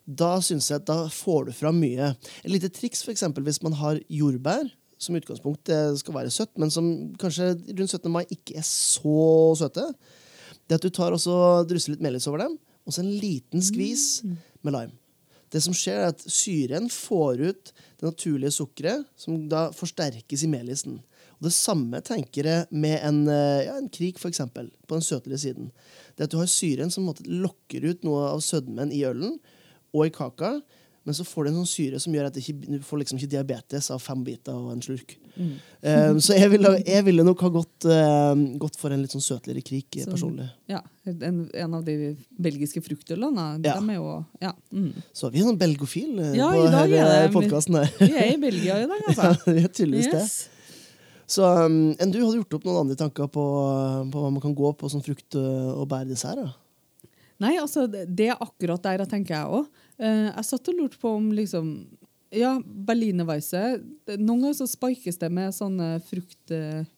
da 0.04 0.36
synes 0.44 0.68
jeg 0.70 0.82
at 0.82 0.88
da 0.88 1.04
får 1.12 1.48
du 1.48 1.52
fram 1.56 1.78
mye. 1.80 2.12
Et 2.44 2.52
lite 2.52 2.70
triks 2.72 3.04
for 3.04 3.14
eksempel, 3.14 3.44
hvis 3.46 3.62
man 3.64 3.76
har 3.78 4.00
jordbær, 4.12 4.68
som 5.00 5.16
i 5.16 5.20
utgangspunktet 5.20 6.00
skal 6.00 6.16
være 6.16 6.32
søtt, 6.32 6.52
men 6.60 6.72
som 6.72 6.86
kanskje 7.20 7.54
rundt 7.72 7.90
17. 7.90 8.10
mai 8.12 8.24
ikke 8.28 8.58
er 8.60 8.66
så 8.68 9.54
søte, 9.58 9.88
det 10.64 10.76
er 10.76 10.80
at 10.80 10.84
du 10.84 10.92
tar 10.92 11.14
og 11.16 11.68
drysser 11.68 11.94
litt 11.94 12.04
melis 12.04 12.28
over 12.30 12.44
dem, 12.44 12.58
og 12.84 12.92
så 12.92 13.02
en 13.02 13.16
liten 13.20 13.64
skvis 13.64 14.24
med 14.64 14.76
lime. 14.76 14.94
Det 15.54 15.60
som 15.62 15.74
skjer 15.76 16.00
er 16.00 16.10
at 16.10 16.22
Syren 16.26 16.88
får 16.90 17.42
ut 17.44 17.68
det 17.70 18.06
naturlige 18.06 18.56
sukkeret, 18.56 19.04
som 19.14 19.44
da 19.50 19.68
forsterkes 19.76 20.42
i 20.42 20.50
melisen. 20.50 20.96
Og 21.38 21.46
Det 21.46 21.52
samme 21.54 22.00
tenker 22.02 22.48
jeg 22.48 22.66
med 22.74 22.98
en, 23.06 23.28
eh, 23.28 23.66
ja, 23.66 23.76
en 23.78 23.88
krik, 23.88 24.18
eksempel, 24.18 24.70
på 24.88 24.96
den 24.98 25.06
søtlige 25.06 25.38
siden. 25.38 25.70
Det 26.16 26.24
at 26.24 26.30
Du 26.30 26.38
har 26.38 26.46
syren 26.46 26.90
som 26.90 27.06
lokker 27.06 27.84
ut 27.84 28.02
noe 28.02 28.32
av 28.32 28.40
sødmen 28.40 28.90
i 28.90 29.04
ølen 29.04 29.38
og 29.94 30.06
i 30.08 30.12
kaka, 30.14 30.56
men 31.04 31.12
så 31.14 31.24
får 31.28 31.44
du 31.44 31.48
en 31.50 31.58
sånn 31.60 31.68
syre 31.68 31.98
som 32.00 32.14
gjør 32.16 32.30
at 32.30 32.36
du 32.36 32.40
ikke, 32.40 32.78
får 32.88 33.00
liksom 33.02 33.18
ikke 33.20 33.28
diabetes 33.34 33.90
av 33.92 34.00
fem 34.00 34.22
biter 34.24 34.56
og 34.56 34.70
en 34.72 34.80
slurk. 34.80 35.10
Eh, 35.36 36.14
så 36.22 36.36
jeg 36.38 36.48
ville, 36.54 36.70
jeg 36.86 37.04
ville 37.04 37.26
nok 37.26 37.42
ha 37.44 37.50
gått, 37.52 37.84
uh, 37.90 38.32
gått 38.62 38.78
for 38.80 38.94
en 38.94 39.02
litt 39.02 39.12
sånn 39.12 39.20
søtligere 39.24 39.60
krik 39.66 39.98
så, 40.00 40.06
personlig. 40.14 40.46
Ja, 40.70 40.80
en, 41.10 41.42
en 41.52 41.76
av 41.76 41.84
de 41.84 42.14
belgiske 42.40 42.80
fruktølene. 42.86 43.46
Ja. 43.66 43.76
De 43.76 43.92
er 43.92 43.98
jo 44.00 44.16
Ja. 44.40 44.54
Mm. 44.72 44.94
Så 45.12 45.28
vi 45.34 45.42
er 45.42 45.48
sånn 45.50 45.60
belgofil 45.60 46.16
eh, 46.24 46.32
Ja, 46.40 46.48
på 46.54 46.64
denne 46.70 46.82
eh, 46.88 47.12
det- 47.26 47.32
podcasten. 47.36 47.80
Vi 48.00 48.10
er 48.14 48.32
i 48.32 48.40
Belgia 48.40 48.80
i 48.80 48.88
dag, 48.88 49.04
Ja, 49.04 49.12
altså. 49.12 49.52
vi 49.52 49.60
er 49.60 49.68
tydeligvis 49.76 50.08
det. 50.14 50.24
Yes. 50.24 50.40
Så 51.36 51.44
um, 51.66 51.78
enn 52.00 52.10
du 52.12 52.22
hadde 52.22 52.40
gjort 52.40 52.56
opp 52.62 52.64
noen 52.68 52.80
andre 52.86 52.96
tanker 53.00 53.28
på, 53.32 53.44
på 54.12 54.24
hva 54.24 54.32
man 54.32 54.40
kan 54.44 54.56
gå 54.56 54.72
på 54.80 54.88
som 54.92 55.04
frukt- 55.04 55.36
og 55.36 55.84
bærdessert? 55.92 56.56
Nei, 57.44 57.54
altså, 57.60 57.84
det 57.90 58.30
er 58.32 58.40
akkurat 58.40 58.82
der 58.86 59.04
jeg 59.04 59.10
tenker 59.12 59.36
jeg 59.36 59.60
òg. 59.60 59.68
jeg 60.00 60.44
satt 60.48 60.72
og 60.72 60.80
lurte 60.80 60.98
på 61.00 61.12
om 61.20 61.28
liksom 61.36 61.74
Ja, 62.34 62.56
berlinerweisse 62.58 63.60
Noen 64.18 64.40
ganger 64.42 64.56
så 64.58 64.66
spikes 64.66 65.20
det 65.20 65.28
med 65.30 65.54
sånne 65.54 66.00
fruktjuicer. 66.08 66.88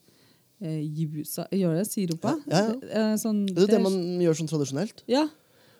Gjør 1.52 1.74
det? 1.76 1.84
Siruper? 1.90 2.38
Ja, 2.48 2.62
ja, 2.64 2.78
ja. 2.88 3.18
Sånn, 3.20 3.44
Det 3.50 3.66
er 3.66 3.74
det 3.76 3.82
man 3.84 3.98
gjør 4.24 4.38
sånn 4.40 4.48
tradisjonelt. 4.50 5.02
Ja. 5.10 5.26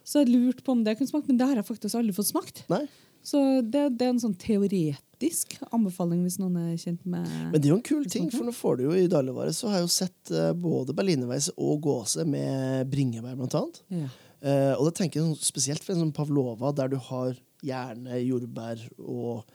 Så 0.07 0.20
jeg 0.22 0.31
lurte 0.35 0.62
på 0.62 0.74
om 0.76 0.85
det 0.87 0.98
kunne 0.98 1.11
smakt, 1.11 1.26
men 1.31 1.38
det 1.40 1.48
har 1.48 1.57
jeg 1.59 1.66
faktisk 1.66 1.96
aldri 1.98 2.14
fått 2.14 2.29
smakt. 2.31 2.62
Nei. 2.70 2.85
Så 3.26 3.40
det, 3.66 3.81
det 3.98 4.07
er 4.07 4.12
en 4.12 4.20
sånn 4.22 4.37
teoretisk 4.38 5.57
anbefaling 5.74 6.20
hvis 6.22 6.37
noen 6.38 6.61
er 6.61 6.76
kjent 6.79 7.00
med 7.09 7.24
Men 7.26 7.57
det 7.57 7.64
er 7.66 7.72
jo 7.72 7.79
en 7.81 7.88
kul 7.88 8.05
ting, 8.12 8.29
for 8.31 8.46
nå 8.46 8.52
får 8.55 8.76
du 8.79 8.85
jo 8.85 8.92
i 8.94 9.09
dagligvare 9.11 9.50
så 9.57 9.72
har 9.72 9.81
jeg 9.81 9.88
jo 9.88 9.94
sett 9.96 10.31
eh, 10.31 10.52
både 10.55 10.94
berlinerveis 10.94 11.48
og 11.57 11.81
gåse 11.88 12.22
med 12.29 12.87
bringebær, 12.92 13.35
blant 13.40 13.57
annet. 13.59 13.83
ja. 14.05 14.12
Eh, 14.42 14.75
og 14.77 14.88
det 14.88 14.96
tenker 14.99 15.22
jeg 15.22 15.38
spesielt 15.44 15.85
for 15.85 15.94
en 15.94 16.05
sånn 16.05 16.16
pavlova, 16.16 16.72
der 16.77 16.92
du 16.92 16.99
har 17.09 17.37
gjerne 17.64 18.20
jordbær 18.20 18.83
og 19.01 19.46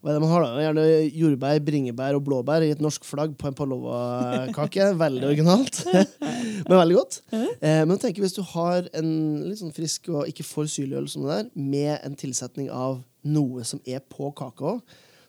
hva 0.00 0.14
er 0.14 0.16
det 0.16 0.20
man 0.22 0.30
har 0.32 0.44
da? 0.46 0.60
Gjerne 0.64 0.84
jordbær, 1.12 1.58
bringebær 1.64 2.16
og 2.16 2.22
blåbær 2.24 2.64
i 2.64 2.70
et 2.72 2.80
norsk 2.80 3.04
flagg 3.04 3.34
på 3.36 3.50
en 3.50 3.56
pavlova-kake. 3.58 4.86
Veldig 5.02 5.26
originalt, 5.28 5.82
men 6.70 6.72
veldig 6.72 6.96
godt. 6.96 7.18
Eh, 7.36 7.82
men 7.84 8.00
tenk 8.00 8.16
hvis 8.22 8.38
du 8.38 8.40
har 8.54 8.88
en 8.96 9.10
litt 9.44 9.60
sånn 9.60 9.74
frisk 9.76 10.08
og 10.14 10.30
ikke 10.30 10.46
for 10.48 10.70
syrlig 10.72 10.96
øl 11.02 11.10
som 11.12 11.26
det 11.26 11.34
der, 11.34 11.52
med 11.52 11.92
en 11.98 12.16
tilsetning 12.16 12.72
av 12.72 13.02
noe 13.28 13.66
som 13.68 13.84
er 13.84 14.00
på 14.00 14.32
kaka, 14.40 14.78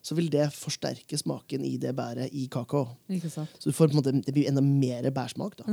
så 0.01 0.15
vil 0.15 0.31
det 0.31 0.47
forsterke 0.55 1.19
smaken 1.19 1.67
i 1.67 1.75
det 1.81 1.91
bæret 1.97 2.31
i 2.31 2.47
kaka. 2.51 2.85
Så 3.59 3.67
du 3.67 3.75
får 3.75 3.91
på 3.91 3.97
en 3.97 3.99
måte, 3.99 4.15
det 4.23 4.33
blir 4.33 4.47
enda 4.49 4.63
mer 4.63 5.03
bærsmak. 5.11 5.59
da. 5.59 5.67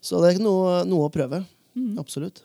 Så 0.00 0.24
det 0.24 0.32
er 0.32 0.40
noe, 0.42 0.86
noe 0.88 1.10
å 1.10 1.12
prøve. 1.12 1.44
Absolutt. 2.00 2.40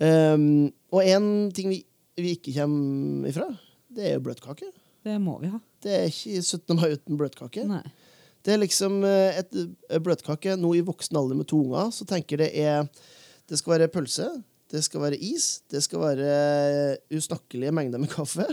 Um, 0.00 0.70
og 0.92 1.02
en 1.04 1.26
ting 1.54 1.68
vi, 1.72 1.82
vi 2.20 2.34
ikke 2.36 2.54
kommer 2.56 3.28
ifra, 3.28 3.48
det 3.92 4.06
er 4.08 4.14
jo 4.16 4.24
bløtkake. 4.28 4.70
Det 5.02 5.18
må 5.20 5.36
vi 5.42 5.50
ha. 5.52 5.58
Det 5.82 5.92
er 5.98 6.06
ikke 6.08 6.40
17. 6.42 6.76
mai 6.78 6.92
uten 6.94 7.18
bløtkake. 7.18 7.64
Nei. 7.68 7.82
Det 8.42 8.54
er 8.54 8.58
liksom 8.62 9.02
eh, 9.06 9.38
et 9.38 9.52
et 9.54 10.02
bløtkake 10.02 10.56
nå 10.58 10.72
i 10.74 10.82
voksen 10.82 11.18
alder 11.18 11.38
med 11.38 11.46
to 11.50 11.60
unger, 11.62 11.92
så 11.94 12.06
tenker 12.08 12.40
det 12.42 12.48
er 12.58 12.88
Det 13.46 13.58
skal 13.58 13.76
være 13.76 13.90
pølse, 13.92 14.26
det 14.72 14.82
skal 14.82 15.02
være 15.04 15.18
is, 15.20 15.60
det 15.70 15.82
skal 15.84 16.00
være 16.00 16.96
usnakkelige 17.14 17.72
mengder 17.74 18.00
med 18.02 18.10
kaffe 18.10 18.46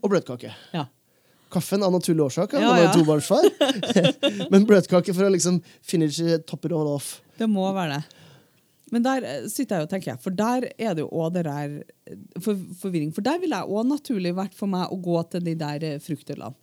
og 0.00 0.10
bløtkake. 0.12 0.52
Ja. 0.76 0.86
Kaffen 1.52 1.82
av 1.84 1.92
naturlige 1.92 2.24
årsaker, 2.30 2.60
Ja, 2.64 2.76
ja. 2.80 2.92
tobarnsfar. 2.94 3.44
Men 4.52 4.64
bløtkake 4.66 5.12
for 5.12 5.26
å 5.26 5.32
liksom 5.34 5.58
finish 5.84 6.22
top 6.48 6.64
it 6.64 6.72
all 6.72 6.88
off. 6.94 7.20
Det 7.38 7.48
må 7.50 7.66
være 7.76 7.98
det. 7.98 8.21
Men 8.92 9.04
der 9.06 9.24
eh, 9.24 9.46
sitter 9.50 9.80
jeg 9.80 9.86
og 9.86 9.90
tenker, 9.92 10.18
for 10.20 10.34
der 10.36 10.66
er 10.76 10.96
det 10.96 11.04
jo 11.04 11.08
òg 11.16 11.32
det 11.38 11.44
der 11.46 11.76
eh, 11.80 12.18
for, 12.44 12.58
forvirring. 12.82 13.12
For 13.16 13.24
der 13.24 13.40
ville 13.40 13.56
jeg 13.56 13.72
òg 13.72 13.88
naturlig 13.88 14.34
vært 14.36 14.56
for 14.58 14.70
meg 14.70 14.92
å 14.92 14.98
gå 15.00 15.16
til 15.32 15.46
de 15.48 15.54
der 15.58 15.86
eh, 15.88 15.98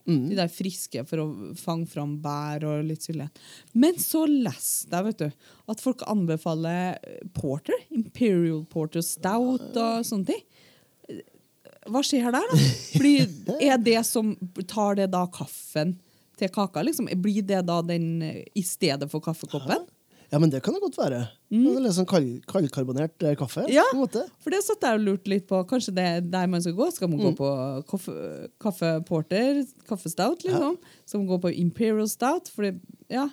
Mm. 0.05 0.29
De 0.29 0.37
der 0.37 0.51
friske 0.53 1.03
for 1.09 1.23
å 1.23 1.27
fange 1.57 1.89
fram 1.89 2.17
bær 2.21 2.65
og 2.69 2.85
litt 2.85 3.05
sylle. 3.05 3.29
Men 3.73 3.97
så 4.01 4.25
leste 4.29 4.93
jeg 4.93 5.07
vet 5.09 5.23
du, 5.25 5.49
at 5.73 5.81
folk 5.81 6.05
anbefaler 6.09 6.99
porter. 7.33 7.77
Imperial 7.95 8.63
porter 8.69 9.05
stout 9.05 9.77
og 9.77 10.05
sånne 10.05 10.29
ting. 10.29 10.43
Hva 11.89 12.03
skjer 12.05 12.29
der, 12.29 12.45
da? 12.45 12.65
Fordi 12.93 13.13
er 13.65 13.79
det 13.81 14.01
som 14.05 14.35
Tar 14.69 14.99
det 14.99 15.09
da 15.15 15.23
kaffen 15.33 15.95
til 16.37 16.51
kaka? 16.53 16.83
liksom? 16.85 17.09
Blir 17.23 17.41
det 17.47 17.63
da 17.67 17.79
den 17.81 18.21
i 18.21 18.63
stedet 18.65 19.09
for 19.09 19.23
kaffekoppen? 19.23 19.87
Ja, 20.29 20.37
men 20.37 20.51
det 20.53 20.61
kan 20.61 20.75
det 20.75 20.81
godt 20.83 20.97
være. 20.99 21.23
Det 21.49 21.71
er 21.71 21.81
litt 21.81 21.95
sånn 21.95 22.07
kald, 22.09 22.43
kaldkarbonert 22.49 23.23
eh, 23.25 23.35
kaffe. 23.37 23.63
Mm. 23.65 23.71
Ja. 23.73 23.85
For 24.43 24.53
det 24.53 24.59
satt 24.65 24.85
jeg 24.85 24.99
og 24.99 25.05
lurte 25.07 25.31
litt 25.31 25.47
på. 25.49 25.61
Kanskje 25.69 25.95
det 25.97 26.05
er 26.05 26.19
der 26.21 26.49
man 26.51 26.61
skal 26.61 26.75
gå? 26.77 26.89
Skal 26.93 27.09
man 27.09 27.23
gå 27.23 27.31
på 27.39 27.49
kaffe, 27.89 28.17
kaffeporter, 28.61 29.63
kaffestout, 29.89 30.45
liksom? 30.45 30.77
Skal 31.09 31.23
man 31.23 31.31
gå 31.31 31.39
på 31.47 31.53
Imperial 31.63 32.09
Stout? 32.11 32.51
For 32.53 32.67
det, 32.67 32.75
ja. 33.09 33.25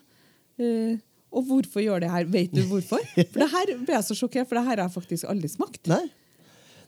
Uh, 0.56 0.96
og 1.36 1.44
hvorfor 1.50 1.84
gjør 1.84 2.00
det 2.00 2.12
her? 2.14 2.28
Vet 2.32 2.54
du 2.56 2.62
hvorfor? 2.70 3.02
For 3.32 3.42
det 3.42 3.50
her 3.52 3.74
ble 3.76 3.98
jeg 3.98 4.06
så 4.06 4.16
sjokkert, 4.16 4.48
for 4.48 4.56
det 4.56 4.64
her 4.64 4.78
har 4.78 4.86
jeg 4.86 4.94
faktisk 4.94 5.28
aldri 5.28 5.50
smakt. 5.52 5.82
Nei. 5.90 6.06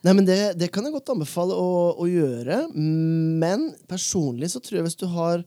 Nei, 0.07 0.15
men 0.15 0.25
det, 0.25 0.39
det 0.57 0.71
kan 0.73 0.87
jeg 0.87 0.95
godt 0.95 1.11
anbefale 1.13 1.57
å, 1.59 1.71
å 1.99 2.07
gjøre. 2.09 2.63
Men 2.73 3.73
personlig 3.91 4.53
så 4.55 4.63
tror 4.63 4.79
jeg 4.79 4.87
hvis 4.87 5.01
du 5.01 5.09
har 5.11 5.43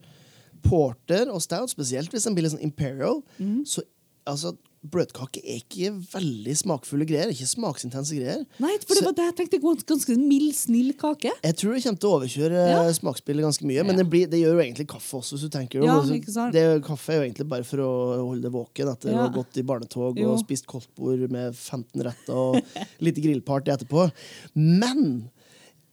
porter 0.61 1.31
og 1.31 1.41
stout, 1.41 1.71
spesielt 1.71 2.11
hvis 2.13 2.27
den 2.27 2.35
blir 2.37 2.45
litt 2.45 2.53
sånn 2.53 2.67
imperial, 2.67 3.23
mm. 3.39 3.63
så 3.65 3.81
altså 4.29 4.55
Brødkake 4.81 5.43
er 5.45 5.59
ikke 5.59 5.91
veldig 6.09 6.53
smakfulle 6.57 7.05
greier. 7.05 7.29
Ikke 7.29 7.45
smaksintense 7.45 8.15
greier. 8.17 8.39
Nei, 8.57 8.71
for 8.81 8.97
det 8.97 9.03
var 9.05 9.13
det 9.13 9.25
jeg 9.27 9.35
tenkte. 9.37 9.59
Ganske, 9.91 10.15
mild, 10.17 10.55
snill 10.57 10.95
kake. 10.97 11.29
Jeg 11.43 11.57
tror 11.59 11.75
det 11.77 11.83
kommer 11.83 11.99
til 12.01 12.09
å 12.09 12.15
overkjøre 12.17 12.63
Ja. 12.71 12.79
eh, 12.87 12.93
smaksbildet 12.97 13.45
ganske 13.45 13.61
mye. 13.69 13.83
Men 13.85 13.93
Ja. 13.93 14.01
det, 14.01 14.07
blir, 14.09 14.25
det 14.31 14.39
gjør 14.41 14.55
jo 14.57 14.63
egentlig 14.65 14.87
kaffe 14.89 15.19
også, 15.21 15.37
hvis 15.37 15.45
du 15.45 15.49
tenker 15.53 15.83
Ja, 15.85 15.99
det. 16.01 16.17
ikke 16.23 16.33
sant? 16.33 16.53
det. 16.57 16.65
Kaffe 16.81 17.13
er 17.13 17.19
jo 17.21 17.27
egentlig 17.29 17.47
bare 17.47 17.63
for 17.63 17.77
å 17.77 17.91
holde 18.25 18.41
det 18.41 18.51
våken 18.51 18.89
etter 18.89 19.13
å 19.13 19.17
ha 19.21 19.27
gått 19.29 19.55
i 19.61 19.61
barnetog 19.61 20.17
Jo. 20.17 20.31
og 20.33 20.39
spist 20.41 20.65
koldtbord 20.65 21.29
med 21.29 21.53
15 21.53 22.01
retter 22.01 22.33
og 22.33 22.57
litt 23.05 23.21
grillparty 23.21 23.69
etterpå. 23.69 24.11
Men 24.57 25.29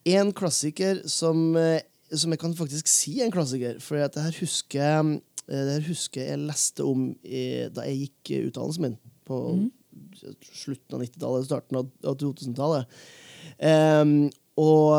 en 0.07 0.33
klassiker 0.33 1.05
som, 1.07 1.55
eh, 1.61 1.83
som 2.17 2.31
jeg 2.33 2.41
kan 2.41 2.55
faktisk 2.57 2.89
si 2.89 3.21
er 3.21 3.27
en 3.27 3.33
klassiker, 3.37 3.83
for 3.83 3.99
jeg 4.01 4.41
husker, 4.41 5.21
det 5.49 5.77
her 5.79 5.87
husker 5.89 6.27
jeg 6.27 6.43
leste 6.45 6.85
om 6.85 7.07
da 7.25 7.87
jeg 7.89 8.03
gikk 8.03 8.33
eh, 8.35 8.49
utdannelsen 8.51 8.85
min 8.85 8.99
på 9.29 9.39
mm. 9.57 9.65
slutten 10.43 10.97
av 10.97 11.05
90-tallet, 11.05 11.49
starten 11.49 11.81
av, 11.81 11.89
av 12.05 12.19
2000-tallet. 12.21 13.01
Um, 13.59 14.29
og 14.59 14.95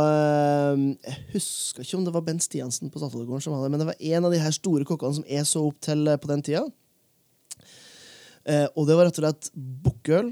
jeg 1.03 1.15
husker 1.33 1.83
ikke 1.83 1.97
om 1.99 2.05
det 2.07 2.13
var 2.15 2.23
Bent 2.27 2.45
Stiansen 2.45 2.91
på 2.91 3.01
Statoilgården 3.01 3.43
som 3.43 3.55
hadde 3.55 3.67
det, 3.67 3.73
men 3.73 3.81
det 3.81 3.89
var 3.89 4.03
en 4.13 4.27
av 4.27 4.33
de 4.33 4.41
her 4.41 4.55
store 4.55 4.87
kokkene 4.87 5.17
som 5.17 5.25
jeg 5.27 5.47
så 5.49 5.63
opp 5.67 5.79
til 5.83 6.07
eh, 6.07 6.19
på 6.21 6.29
den 6.31 6.43
tida. 6.45 6.63
Eh, 8.47 8.67
og 8.73 8.87
det 8.87 8.95
var 8.95 9.09
rett 9.09 9.19
og 9.19 9.25
slett 9.25 9.51
bukkøl 9.55 10.31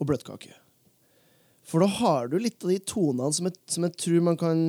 og 0.00 0.08
bløtkake. 0.08 0.54
For 1.68 1.84
da 1.84 1.90
har 2.00 2.32
du 2.32 2.38
litt 2.40 2.64
av 2.64 2.72
de 2.72 2.80
tonene 2.88 3.36
som 3.36 3.50
jeg, 3.50 3.58
som 3.70 3.86
jeg 3.86 3.96
tror 4.00 4.26
man 4.30 4.40
kan 4.40 4.64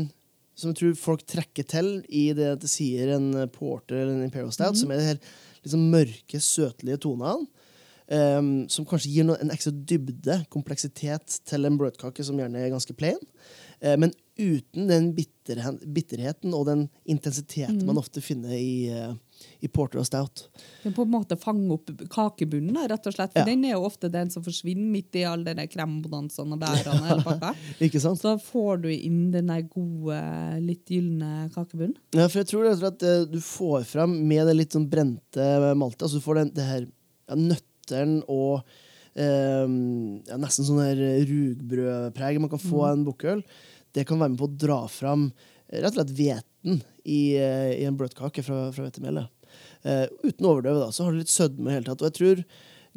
Som 0.55 0.71
jeg 0.71 0.79
tror 0.79 0.97
folk 0.99 1.25
trekker 1.27 1.67
til 1.67 1.89
i 2.07 2.29
det 2.35 2.53
at 2.53 2.63
det 2.63 2.71
sier 2.71 3.11
en 3.17 3.31
porter 3.53 3.99
eller 3.99 4.15
en 4.15 4.27
Imperial 4.27 4.53
Stout, 4.55 4.79
som 4.79 4.91
er 4.91 5.01
de 5.01 5.09
her 5.09 5.21
liksom 5.65 5.87
mørke, 5.91 6.39
søtlige 6.41 7.01
tonene. 7.05 7.47
Um, 8.05 8.67
som 8.69 8.85
kanskje 8.85 9.09
gir 9.15 9.25
noe, 9.25 9.37
en 9.41 9.49
ekstra 9.49 9.71
dybde, 9.73 10.37
kompleksitet, 10.53 11.39
til 11.49 11.65
en 11.65 11.77
brødkake 11.79 12.21
som 12.25 12.37
gjerne 12.37 12.61
er 12.61 12.69
ganske 12.69 12.93
plain. 12.97 13.17
Uh, 13.81 13.95
men 13.97 14.13
uten 14.37 14.85
den 14.91 15.07
bitterheten 15.15 16.53
og 16.53 16.67
den 16.69 16.85
intensiteten 17.09 17.81
man 17.87 17.97
ofte 17.97 18.21
finner 18.21 18.53
i, 18.53 18.91
eh, 18.91 19.13
i 19.65 19.69
porter 19.71 19.99
og 20.01 20.05
stout. 20.07 20.45
Er 20.85 20.93
på 20.95 21.05
en 21.05 21.11
måte 21.13 21.37
fange 21.39 21.67
opp 21.73 21.89
kakebunnen, 22.13 22.77
rett 22.91 23.07
og 23.09 23.15
slett. 23.15 23.33
For 23.33 23.41
Ja. 23.41 23.45
den 23.49 23.65
er 23.65 23.75
jo 23.75 23.85
ofte 23.87 24.09
den 24.11 24.29
som 24.33 24.43
forsvinner 24.45 24.91
midt 24.91 25.15
i 25.19 25.23
all 25.25 25.43
den 25.43 25.57
der 25.61 25.67
krembonanzaen 25.71 26.53
og 26.53 26.59
bærene. 26.61 27.53
Ikke 27.85 28.01
sant? 28.03 28.21
Så 28.21 28.35
får 28.41 28.81
du 28.85 28.89
inn 28.93 29.31
den 29.33 29.51
gode, 29.71 30.19
litt 30.61 30.85
gylne 30.91 31.49
kakebunnen. 31.55 31.95
Ja, 32.15 32.27
for 32.27 32.41
jeg 32.43 32.49
tror 32.51 32.65
rett 32.67 32.77
og 32.77 32.83
slett 32.83 32.99
at 33.01 33.07
eh, 33.09 33.25
du 33.31 33.39
får 33.43 33.85
fram 33.89 34.17
med 34.27 34.47
det 34.49 34.57
litt 34.59 34.75
sånn 34.75 34.89
brente 34.91 35.47
maltet. 35.75 36.05
Altså 36.07 36.19
du 36.21 36.25
får 36.25 36.41
den, 36.43 36.53
det 36.55 36.67
her 36.69 36.85
ja, 36.85 37.35
nøtteren 37.39 38.19
og 38.31 38.61
eh, 39.15 39.65
ja, 39.65 40.37
nesten 40.41 40.67
sånn 40.67 40.83
her 40.83 40.99
rugbrødpreg 41.29 42.39
man 42.43 42.51
kan 42.53 42.61
få 42.61 42.85
av 42.87 42.95
en 42.97 43.05
bukkøl. 43.07 43.43
Det 43.95 44.03
kan 44.07 44.19
være 44.19 44.33
med 44.33 44.41
på 44.41 44.49
å 44.49 44.55
dra 44.65 44.79
fram 44.91 45.29
eh, 45.69 45.79
rett 45.81 45.93
og 45.93 45.99
slett 46.01 46.15
hveten 46.17 46.81
i, 47.05 47.19
eh, 47.37 47.71
i 47.79 47.85
en 47.87 47.97
bløtkake 47.97 48.43
fra, 48.45 48.65
fra 48.75 48.87
hvetemelet. 48.87 49.29
Eh, 49.85 50.05
uten 50.25 50.47
å 50.47 50.55
overdøve, 50.55 50.79
da, 50.81 50.89
så 50.95 51.05
har 51.05 51.13
du 51.13 51.21
litt 51.21 51.33
sødme 51.33 51.69
i 51.69 51.75
hele 51.77 51.85
tatt. 51.89 52.01
Og 52.01 52.09
jeg 52.09 52.17
tror 52.19 52.43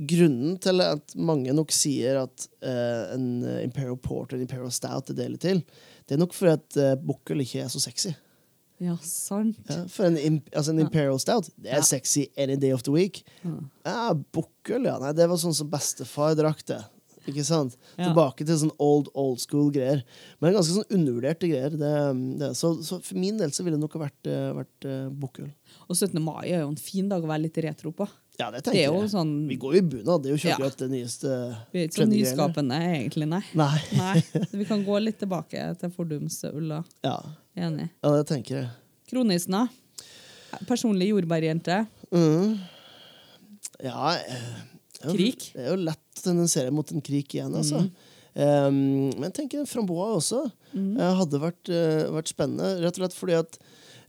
grunnen 0.09 0.57
til 0.63 0.85
at 0.85 1.17
mange 1.19 1.53
nok 1.57 1.73
sier 1.75 2.21
at 2.21 2.47
uh, 2.63 3.11
en 3.17 3.25
Imperial 3.65 3.97
Porter 3.99 4.39
en 4.39 4.45
Imperial 4.45 4.71
Stout 4.71 5.11
er 5.11 5.17
deilig 5.19 5.41
til, 5.43 5.65
det 6.07 6.15
er 6.15 6.21
nok 6.23 6.37
fordi 6.37 6.53
at 6.55 6.79
uh, 6.79 6.93
bukkøl 7.03 7.43
ikke 7.43 7.65
er 7.65 7.73
så 7.73 7.83
sexy. 7.83 8.13
Ja, 8.79 8.95
sant. 9.03 9.59
Ja, 9.67 9.81
for 9.91 10.07
en, 10.07 10.39
altså 10.53 10.71
en 10.71 10.85
Imperial 10.85 11.19
Stout 11.19 11.49
det 11.59 11.73
er 11.73 11.81
Ja. 11.81 11.89
sexy 11.89 12.29
any 12.39 12.55
day 12.55 12.71
of 12.71 12.85
the 12.87 12.95
week. 12.95 13.25
Ja, 13.83 14.13
Bukkel, 14.15 14.87
ja. 14.87 15.01
Nei, 15.03 15.11
det 15.19 15.27
var 15.27 15.41
sånn 15.43 15.57
som 15.59 15.71
bestefar 15.73 16.39
drakk 16.39 16.63
det. 16.71 16.79
Ikke 17.29 17.45
sant? 17.47 17.77
Ja. 17.97 18.07
Tilbake 18.09 18.47
til 18.49 18.57
sånn 18.61 18.73
old, 18.83 19.11
old 19.19 19.41
school 19.43 19.69
greier. 19.75 20.01
Men 20.41 20.55
ganske 20.57 20.75
sånn 20.79 20.95
undervurderte 20.97 21.51
greier. 21.51 21.75
Det, 21.77 21.93
det, 22.41 22.49
så, 22.59 22.73
så 22.85 22.99
for 23.05 23.19
min 23.21 23.37
del 23.41 23.53
så 23.55 23.67
ville 23.67 23.77
det 23.77 23.83
nok 23.85 23.97
ha 23.99 24.07
vært, 24.07 24.31
eh, 24.31 24.47
vært 24.57 24.89
uh, 24.89 25.11
bukkøl. 25.13 25.51
Og 25.89 25.97
17. 25.99 26.17
mai 26.25 26.47
er 26.49 26.63
jo 26.63 26.71
en 26.71 26.81
fin 26.81 27.09
dag 27.11 27.25
å 27.25 27.31
være 27.31 27.45
litt 27.47 27.61
retro 27.65 27.93
på. 27.97 28.09
Ja, 28.39 28.53
det 28.55 28.61
Det 28.63 28.69
tenker 28.71 28.81
er 28.81 28.93
jo 28.93 29.01
jeg. 29.03 29.11
sånn 29.17 29.33
Vi 29.51 29.57
går 29.59 29.75
jo 29.75 29.81
i 29.83 29.87
bunad. 29.93 30.23
Det 30.23 30.31
er 30.31 30.37
jo 30.37 30.39
ikke 30.39 30.57
Ja. 30.63 30.71
det 30.79 30.91
nyeste 30.93 31.31
Vi 31.75 31.81
er 31.83 31.89
ikke 31.89 32.01
så 32.05 32.07
nyskapende, 32.07 32.79
egentlig, 32.95 33.27
nei. 33.29 33.43
Nei. 33.59 33.79
nei. 33.99 34.23
Vi 34.61 34.67
kan 34.69 34.85
gå 34.87 35.01
litt 35.03 35.19
tilbake 35.19 35.65
til 35.81 35.91
fordumsulla. 35.97 36.85
Ja. 37.05 37.17
Enig. 37.59 37.89
ja, 38.05 38.13
det 38.15 38.27
tenker 38.31 38.61
jeg. 38.61 38.69
Kronisen, 39.11 39.57
da? 39.57 39.67
Personlig 40.69 41.11
jordbærjente. 41.11 41.83
Mm. 42.15 42.59
Ja 43.85 44.15
eh, 45.01 45.03
det 45.03 45.09
er 45.09 45.11
jo- 45.11 45.17
Krik? 45.17 45.51
Det 45.55 45.67
jo 45.73 45.81
lett 45.89 46.21
å 46.21 46.23
tendensere 46.23 46.73
mot 46.75 46.93
en 46.93 47.05
krik 47.05 47.35
igjen, 47.35 47.55
altså. 47.55 47.83
Mm. 47.87 48.15
Um, 48.39 49.11
men 49.19 49.25
jeg 49.31 49.35
tenker 49.35 49.67
framboa 49.67 50.13
også 50.15 50.45
eh, 50.77 51.15
hadde 51.19 51.41
vært, 51.43 51.71
uh, 51.73 52.07
vært 52.15 52.31
spennende. 52.31 52.77
Rett 52.85 52.95
og 52.95 53.03
slett 53.03 53.17
fordi 53.17 53.35
at 53.35 53.59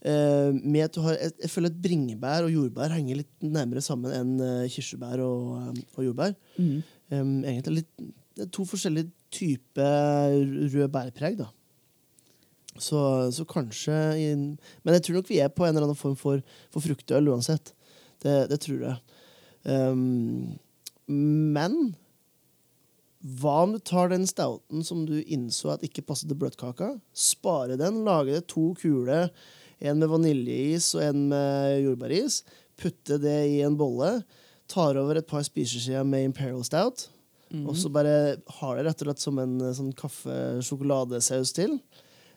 uh, 0.06 0.52
med 0.54 0.84
at 0.86 0.94
du 0.94 1.02
har, 1.02 1.16
jeg, 1.18 1.34
jeg 1.42 1.50
føler 1.50 1.72
at 1.72 1.80
bringebær 1.82 2.46
og 2.46 2.54
jordbær 2.54 2.94
henger 2.94 3.24
litt 3.24 3.32
nærmere 3.42 3.82
sammen 3.82 4.14
enn 4.14 4.68
kirsebær 4.70 5.24
og, 5.26 5.80
og 5.96 6.04
jordbær. 6.06 6.36
Mm. 6.60 6.76
Um, 7.10 7.34
egentlig 7.42 7.80
litt, 7.80 8.12
det 8.38 8.46
er 8.46 8.52
to 8.54 8.68
forskjellige 8.70 9.10
typer 9.34 10.36
rød 10.76 10.92
bærpreg, 10.94 11.42
da. 11.42 11.50
Så, 12.80 13.00
så 13.36 13.44
kanskje 13.50 13.96
i, 14.16 14.28
Men 14.38 14.96
jeg 14.96 15.04
tror 15.04 15.20
nok 15.20 15.30
vi 15.30 15.42
er 15.44 15.52
på 15.52 15.66
en 15.66 15.74
eller 15.74 15.90
annen 15.90 16.00
form 16.00 16.16
for, 16.16 16.40
for 16.72 16.86
fruktøl 16.86 17.28
uansett. 17.34 17.74
Det, 18.24 18.44
det 18.52 18.60
tror 18.64 18.86
jeg. 18.86 19.18
Um, 19.66 20.54
men 21.10 21.96
hva 23.20 23.58
om 23.66 23.74
du 23.76 23.80
tar 23.84 24.12
den 24.14 24.24
stouten 24.30 24.84
som 24.86 25.04
du 25.08 25.18
innså 25.20 25.74
at 25.74 25.84
ikke 25.84 26.06
passet 26.08 26.30
til 26.32 26.40
bløtkaka, 26.40 26.94
sparer 27.12 27.80
den, 27.80 28.04
lager 28.08 28.38
det 28.38 28.48
to 28.52 28.70
kuler, 28.80 29.34
en 29.80 30.00
med 30.00 30.12
vaniljeis 30.12 30.94
og 30.96 31.04
en 31.04 31.26
med 31.34 31.82
jordbæris, 31.84 32.44
putter 32.80 33.20
det 33.20 33.40
i 33.52 33.62
en 33.68 33.76
bolle, 33.80 34.22
tar 34.72 35.00
over 35.02 35.20
et 35.20 35.28
par 35.28 35.44
spiseskjeer 35.44 36.06
med 36.08 36.30
Imperial 36.30 36.64
Stout, 36.64 37.10
og 37.66 37.74
så 37.78 37.90
bare 37.90 38.38
har 38.60 38.78
det 38.78 38.84
rett 38.86 39.00
og 39.02 39.08
slett 39.08 39.24
som 39.24 39.40
en 39.42 39.56
eh, 39.64 39.74
sånn 39.74 39.94
kaffe-sjokoladesaus 39.98 41.50
til. 41.58 41.80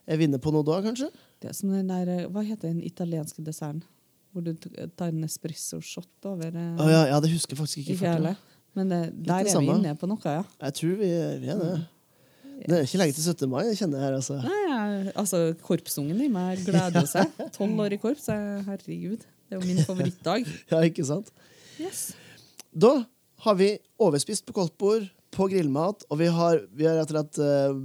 Jeg 0.08 0.20
vinner 0.22 0.40
på 0.40 0.52
noe 0.54 0.64
da, 0.64 0.78
kanskje? 0.85 1.11
Det 1.42 1.50
er 1.50 1.56
som 1.58 1.72
den 1.74 1.90
der, 1.90 2.08
eh, 2.08 2.30
Hva 2.32 2.40
heter 2.46 2.70
den 2.70 2.80
italienske 2.80 3.44
desserten? 3.44 3.82
Hvor 4.32 4.40
du 4.46 4.54
tar 4.56 5.12
en 5.12 5.26
espresso-shot 5.26 6.30
over 6.30 6.48
eh, 6.48 6.80
Å 6.80 6.88
ja, 6.88 7.02
ja, 7.12 7.20
det 7.20 7.28
husker 7.35 7.52
jeg 7.52 7.61
faktisk 7.61 7.82
ikke. 7.82 7.98
Ikke. 8.00 8.32
Men 8.78 8.92
det, 8.92 9.00
det 9.12 9.28
der 9.28 9.50
er 9.50 9.61
vi 9.61 9.72
inne 9.74 9.96
på 10.00 10.08
noe, 10.08 10.37
ja. 10.38 10.44
Jeg 10.64 10.78
tror 10.78 10.94
vi, 11.00 11.11
vi 11.42 11.50
er 11.52 11.61
det. 11.61 11.72
Det 12.62 12.76
er 12.76 12.85
ikke 12.87 13.00
lenge 13.00 13.16
til 13.16 13.24
17. 13.26 13.50
mai, 13.50 13.64
kjenner 13.74 13.98
jeg 13.98 14.06
her, 14.06 14.16
altså. 14.20 14.37
Nei, 14.44 15.12
altså, 15.18 15.40
Korpsungen 15.66 16.20
i 16.22 16.28
meg 16.30 16.62
gleder 16.66 17.08
seg. 17.11 17.32
Tolv 17.56 17.80
år 17.82 17.96
i 17.96 17.98
korps, 18.00 18.28
herregud. 18.30 19.24
Det 19.24 19.56
er 19.56 19.58
jo 19.58 19.66
min 19.66 19.82
favorittdag. 19.82 20.46
Ja, 20.70 20.82
ikke 20.87 21.04
sant? 21.06 21.32
Yes. 21.82 22.12
Da 22.72 23.02
har 23.44 23.58
vi 23.58 23.74
overspist 24.00 24.46
på 24.46 24.54
koldtbord, 24.56 25.08
på 25.32 25.48
grillmat, 25.50 26.04
og 26.12 26.20
vi 26.20 26.28
har, 26.30 26.61
vi 26.76 26.87
har 26.87 27.00
rett 27.00 27.11
og 27.11 27.16
slett 27.16 27.40
eh, 27.42 27.78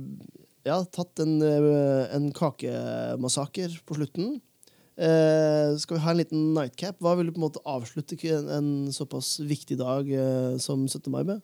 ja, 0.67 0.81
tatt 0.93 1.23
en, 1.23 1.37
eh, 1.41 2.03
en 2.15 2.27
kakemassaker 2.35 3.79
på 3.87 3.97
slutten. 3.97 4.37
Eh, 4.97 5.75
skal 5.77 5.97
vi 5.97 6.01
ha 6.01 6.13
en 6.13 6.17
liten 6.17 6.47
nightcap? 6.55 6.97
Hva 7.03 7.13
vil 7.17 7.29
du 7.29 7.35
på 7.35 7.41
en 7.41 7.45
måte 7.45 7.61
avslutte 7.69 8.17
en, 8.33 8.49
en 8.49 8.69
såpass 8.93 9.35
viktig 9.45 9.77
dag 9.77 10.09
uh, 10.09 10.57
som 10.61 10.87
17. 10.87 11.11
mai 11.13 11.21
med? 11.27 11.43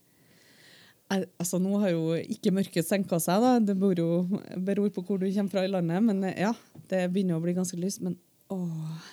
Altså, 1.13 1.59
nå 1.61 1.77
har 1.83 1.91
jo 1.93 2.15
ikke 2.17 2.53
mørket 2.55 2.87
senka 2.87 3.19
seg, 3.21 3.43
da. 3.43 3.57
det 3.61 3.75
beror, 3.77 4.25
beror 4.57 4.89
på 4.95 5.03
hvor 5.05 5.19
du 5.21 5.27
kommer 5.27 5.53
fra 5.53 5.65
i 5.67 5.69
landet. 5.69 6.01
Men 6.07 6.23
eh, 6.25 6.39
ja, 6.47 6.53
det 6.89 7.05
begynner 7.13 7.37
å 7.37 7.43
bli 7.43 7.53
ganske 7.53 7.77
lyst. 7.77 8.01
Men 8.01 8.17
å, 8.49 8.57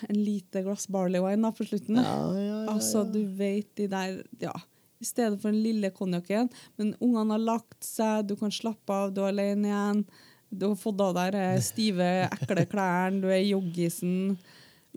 en 0.07 0.17
lite 0.17 0.63
glass 0.65 0.87
barley 0.91 1.21
wine 1.21 1.45
da 1.45 1.53
på 1.53 1.67
slutten. 1.67 2.01
Ja, 2.01 2.17
ja, 2.33 2.43
ja, 2.47 2.59
Altså, 2.73 3.05
du 3.05 3.21
vet 3.37 3.69
de 3.77 3.89
der 3.91 4.21
Ja, 4.41 4.55
i 5.01 5.05
stedet 5.05 5.37
for 5.41 5.53
den 5.53 5.61
lille 5.61 5.93
konjakken. 5.93 6.49
Men 6.81 6.95
ungene 7.01 7.37
har 7.37 7.45
lagt 7.45 7.85
seg, 7.85 8.25
du 8.29 8.35
kan 8.39 8.53
slappe 8.53 8.93
av, 8.93 9.13
du 9.13 9.21
er 9.21 9.31
alene 9.35 9.69
igjen. 9.69 10.03
Du 10.51 10.67
har 10.67 10.75
fått 10.79 10.99
av 11.03 11.15
deg 11.15 11.37
stive, 11.63 12.07
ekle 12.27 12.65
klærne, 12.69 13.21
du 13.23 13.29
er 13.31 13.39
i 13.39 13.53
joggisen. 13.53 14.35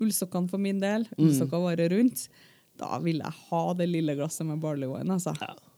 Ullsokkene 0.03 0.51
for 0.51 0.59
min 0.63 0.81
del. 0.83 1.07
Mm. 1.15 1.21
Ullsokker 1.29 1.63
varer 1.63 1.93
rundt. 1.95 2.27
Da 2.81 2.97
vil 3.03 3.21
jeg 3.23 3.39
ha 3.51 3.63
det 3.79 3.87
lille 3.87 4.17
glasset 4.19 4.47
med 4.49 4.59
barley 4.63 4.91
wine. 4.91 5.15
altså. 5.15 5.35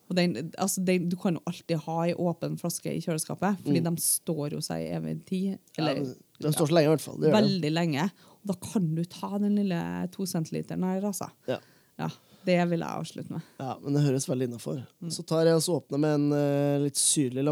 Og 0.06 0.14
den, 0.16 0.36
altså 0.62 0.80
den, 0.86 1.08
du 1.10 1.16
kan 1.20 1.36
jo 1.36 1.42
alltid 1.50 1.82
ha 1.82 1.96
ei 2.06 2.14
åpen 2.14 2.54
flaske 2.60 2.92
i 2.94 3.02
kjøleskapet, 3.04 3.58
fordi 3.64 3.82
de 3.84 3.92
står 4.00 4.54
jo 4.54 4.60
seg 4.64 4.84
i 4.84 4.92
evig 4.96 5.16
tid. 5.28 5.56
Eller, 5.76 6.00
Ja, 6.36 6.46
de 6.46 6.52
står 6.54 6.70
så 6.70 6.76
lenge, 6.76 6.88
i 6.88 6.92
hvert 6.94 7.04
fall. 7.04 7.18
Det 7.20 7.28
gjør 7.28 7.34
det. 7.34 7.40
veldig 7.42 7.72
lenge. 7.74 8.06
Og 8.36 8.52
da 8.52 8.56
kan 8.62 8.86
du 8.94 9.02
ta 9.10 9.32
den 9.42 9.58
lille 9.58 9.80
to 10.14 10.26
centiliteren 10.30 10.86
her, 10.86 11.04
altså. 11.10 11.28
Ja. 11.50 11.58
Ja, 11.98 12.10
det 12.46 12.58
vil 12.70 12.84
jeg 12.84 12.88
avslutte 13.02 13.32
med. 13.32 13.44
Ja, 13.58 13.74
men 13.82 13.96
det 13.96 14.04
høres 14.04 14.28
veldig 14.28 14.50
innafor. 14.50 14.82
Mm. 15.00 15.10
Så 15.16 15.24
tar 15.26 15.48
jeg 15.48 15.58
og 15.58 15.68
åpner 15.80 16.02
med 16.02 16.18
en 16.20 16.26
uh, 16.36 16.84
litt 16.84 17.00
syrlig 17.00 17.44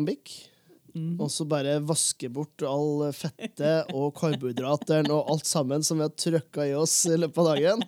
lambic. 0.94 1.20
og 1.20 1.30
så 1.30 1.46
bare 1.48 1.78
vaske 1.84 2.30
bort 2.32 2.62
all 2.62 3.08
fettet 3.12 3.90
og 3.94 4.14
karbohydrateren 4.18 5.10
og 5.10 5.32
alt 5.34 5.46
sammen 5.46 5.82
som 5.82 5.98
vi 5.98 6.06
har 6.06 6.14
trøkka 6.14 6.68
i 6.70 6.76
oss 6.78 7.06
i 7.10 7.16
løpet 7.18 7.38
av 7.38 7.50
dagen. 7.54 7.84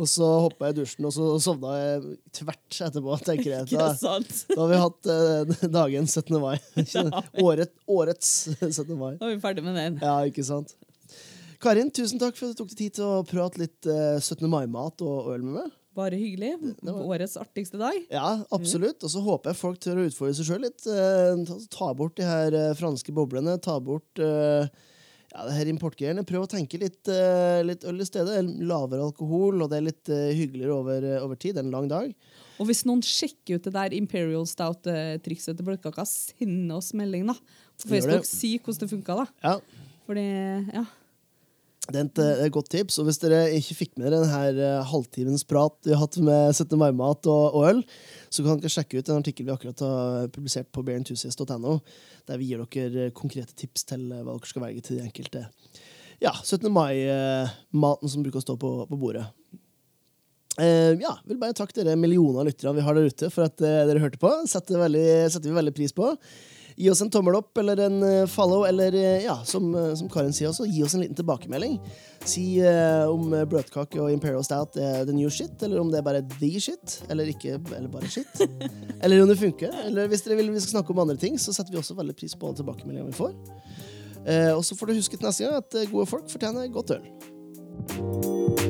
Og 0.00 0.06
så 0.08 0.24
hoppa 0.24 0.68
jeg 0.68 0.72
i 0.72 0.78
dusjen, 0.78 1.06
og 1.08 1.12
så 1.12 1.26
sovna 1.44 1.74
jeg 1.76 2.14
tvert 2.38 2.76
etterpå. 2.86 3.16
tenker 3.26 3.50
jeg. 3.52 3.66
Da, 3.74 3.90
da 3.98 4.60
har 4.62 4.70
vi 4.70 4.78
hatt 4.80 5.10
eh, 5.12 5.66
dagen 5.74 6.06
17. 6.08 6.38
mai. 6.40 6.56
Året, 7.46 7.74
årets 7.90 8.30
17. 8.60 8.94
mai. 8.96 9.18
Da 9.20 9.28
er 9.28 9.34
vi 9.34 9.42
ferdig 9.42 9.66
med 9.66 9.76
den. 9.76 9.98
Ja, 10.00 10.14
ikke 10.24 10.46
sant? 10.46 10.72
Karin, 11.60 11.90
tusen 11.92 12.22
takk 12.22 12.38
for 12.38 12.48
at 12.48 12.56
du 12.56 12.62
tok 12.62 12.70
deg 12.72 12.78
tid 12.78 12.96
til 12.96 13.04
å 13.04 13.20
prate 13.28 13.60
litt 13.60 13.90
eh, 13.90 14.16
17. 14.22 14.46
mai-mat 14.48 15.04
og 15.04 15.34
øl 15.34 15.44
med 15.44 15.58
meg. 15.58 15.76
Bare 15.98 16.18
hyggelig. 16.18 16.52
Årets 16.86 17.34
artigste 17.40 17.80
dag. 17.80 17.96
Ja, 18.12 18.38
absolutt. 18.54 19.02
Og 19.02 19.10
så 19.10 19.22
håper 19.24 19.50
jeg 19.50 19.58
folk 19.58 19.80
tør 19.82 19.98
å 19.98 20.06
utfordre 20.06 20.36
seg 20.38 20.46
sjøl 20.46 20.62
litt. 20.68 20.84
Eh, 20.86 21.56
ta, 21.72 21.90
bort 21.98 22.14
de 22.20 22.28
her 22.28 22.54
eh, 22.54 22.74
franske 22.78 23.14
boblene. 23.14 23.56
Ta 23.62 23.74
bort 23.82 24.22
eh, 24.22 24.68
ja, 25.30 25.46
det 25.48 25.56
her 25.56 25.70
importgreiene. 25.72 26.22
Prøv 26.26 26.46
å 26.46 26.50
tenke 26.50 26.78
litt, 26.78 27.10
litt 27.66 27.86
øl 27.86 28.02
i 28.02 28.06
stedet. 28.06 28.38
Lavere 28.66 29.08
alkohol, 29.08 29.64
og 29.64 29.70
det 29.70 29.80
er 29.80 29.88
litt 29.88 30.10
hyggeligere 30.10 30.78
over, 30.78 31.08
over 31.24 31.38
tid. 31.38 31.56
Det 31.56 31.64
er 31.64 31.68
en 31.68 31.74
lang 31.74 31.90
dag. 31.90 32.14
Og 32.60 32.68
hvis 32.68 32.82
noen 32.86 33.02
sjekker 33.06 33.58
ut 33.58 33.66
det 33.66 33.74
der 33.74 33.94
Imperial 33.96 34.46
Stout-trikset 34.46 35.58
til 35.58 35.66
bløtkaka, 35.66 36.06
send 36.06 36.74
oss 36.74 36.90
melding 36.98 37.30
da. 37.30 37.38
På. 37.38 37.92
Facebook. 37.94 38.26
Si 38.28 38.56
hvordan 38.58 38.82
det 38.82 38.90
funka, 38.90 39.20
da. 39.22 39.28
Ja, 39.46 39.54
Fordi, 40.06 40.26
ja. 40.74 40.82
Et, 41.96 42.12
det 42.16 42.26
er 42.26 42.44
et 42.46 42.54
godt 42.54 42.70
tips. 42.72 42.98
Og 43.00 43.08
hvis 43.08 43.20
dere 43.22 43.42
ikke 43.56 43.76
fikk 43.78 43.92
med 43.96 44.06
dere 44.08 44.22
denne 44.22 44.80
uh, 44.80 44.86
halvtimens 44.90 45.44
prat 45.48 45.76
vi 45.86 45.94
har 45.94 46.02
hatt 46.04 46.18
med 46.22 46.54
17. 46.54 46.76
mai-mat 46.80 47.28
og, 47.30 47.58
øl, 47.66 47.82
så 48.30 48.44
kan 48.46 48.60
dere 48.62 48.72
sjekke 48.72 49.00
ut 49.00 49.10
en 49.10 49.22
artikkel 49.22 49.48
vi 49.48 49.54
akkurat 49.54 49.84
har 49.84 50.28
publisert 50.34 50.70
på 50.74 50.84
bearenthusiast.no, 50.86 51.78
der 52.28 52.40
vi 52.40 52.50
gir 52.50 52.62
dere 52.64 53.08
eh, 53.08 53.14
konkrete 53.16 53.56
tips 53.58 53.88
til 53.90 54.10
eh, 54.12 54.22
hva 54.22 54.36
dere 54.36 54.52
skal 54.52 54.64
velge 54.66 54.84
til 54.86 55.00
de 55.00 55.06
enkelte 55.08 55.46
ja, 56.20 56.34
17. 56.36 56.68
mai-maten 56.68 58.12
som 58.12 58.24
bruker 58.24 58.42
å 58.42 58.44
stå 58.44 58.58
på, 58.60 58.74
på 58.90 58.98
bordet. 59.00 59.24
Eh, 60.60 60.92
ja, 61.00 61.14
vil 61.28 61.38
bare 61.40 61.56
takke 61.56 61.76
dere 61.78 61.96
millioner 61.96 62.42
av 62.42 62.48
lyttere 62.50 62.74
vi 62.76 62.84
har 62.84 62.96
der 62.96 63.08
ute 63.08 63.30
for 63.32 63.46
at 63.46 63.62
eh, 63.64 63.84
dere 63.88 64.02
hørte 64.02 64.20
på. 64.20 64.32
Setter, 64.50 64.82
setter 65.30 65.48
vi 65.48 65.56
veldig 65.56 65.74
pris 65.76 65.94
på. 65.96 66.10
Gi 66.80 66.88
oss 66.88 67.02
en 67.04 67.10
tommel 67.12 67.36
opp 67.36 67.58
eller 67.60 67.80
en 67.84 67.98
eh, 68.06 68.26
follow, 68.30 68.62
eller 68.64 68.94
eh, 68.96 69.24
ja, 69.26 69.34
som, 69.44 69.66
eh, 69.76 69.90
som 69.98 70.08
Karin 70.12 70.32
sier 70.32 70.48
også, 70.48 70.64
gi 70.70 70.80
oss 70.86 70.94
en 70.96 71.02
liten 71.02 71.18
tilbakemelding. 71.18 71.76
Si 72.24 72.44
eh, 72.64 73.04
om 73.04 73.28
bløtkake 73.50 74.00
og 74.00 74.08
Imperial 74.14 74.44
Stout 74.46 74.78
er 74.80 75.04
the 75.04 75.16
new 75.16 75.28
shit, 75.28 75.60
eller 75.66 75.82
om 75.82 75.92
det 75.92 76.00
er 76.00 76.06
bare 76.06 76.24
the 76.38 76.52
shit, 76.56 76.96
eller 77.12 77.28
ikke, 77.28 77.58
eller 77.76 77.90
bare 77.92 78.08
shit. 78.08 78.44
eller 79.02 79.20
om 79.20 79.28
det 79.28 79.36
funker. 79.42 79.76
Eller 79.84 80.08
hvis 80.08 80.24
dere 80.24 80.40
vil 80.40 80.52
vi 80.54 80.64
skal 80.64 80.78
snakke 80.78 80.96
om 80.96 81.04
andre 81.04 81.20
ting, 81.20 81.36
så 81.36 81.52
setter 81.52 81.76
vi 81.76 81.82
også 81.82 81.98
veldig 82.00 82.16
pris 82.16 82.36
på 82.36 82.48
alle 82.48 82.62
tilbakemeldingene 82.62 83.12
vi 83.12 83.20
får. 83.20 83.36
Eh, 84.24 84.52
og 84.56 84.64
så 84.64 84.76
får 84.76 84.88
du 84.88 84.98
huske 85.02 85.20
til 85.20 85.28
neste 85.28 85.44
gang 85.44 85.60
at 85.60 85.80
gode 85.92 86.08
folk 86.08 86.32
fortjener 86.32 86.72
godt 86.72 86.96
øl. 86.96 88.69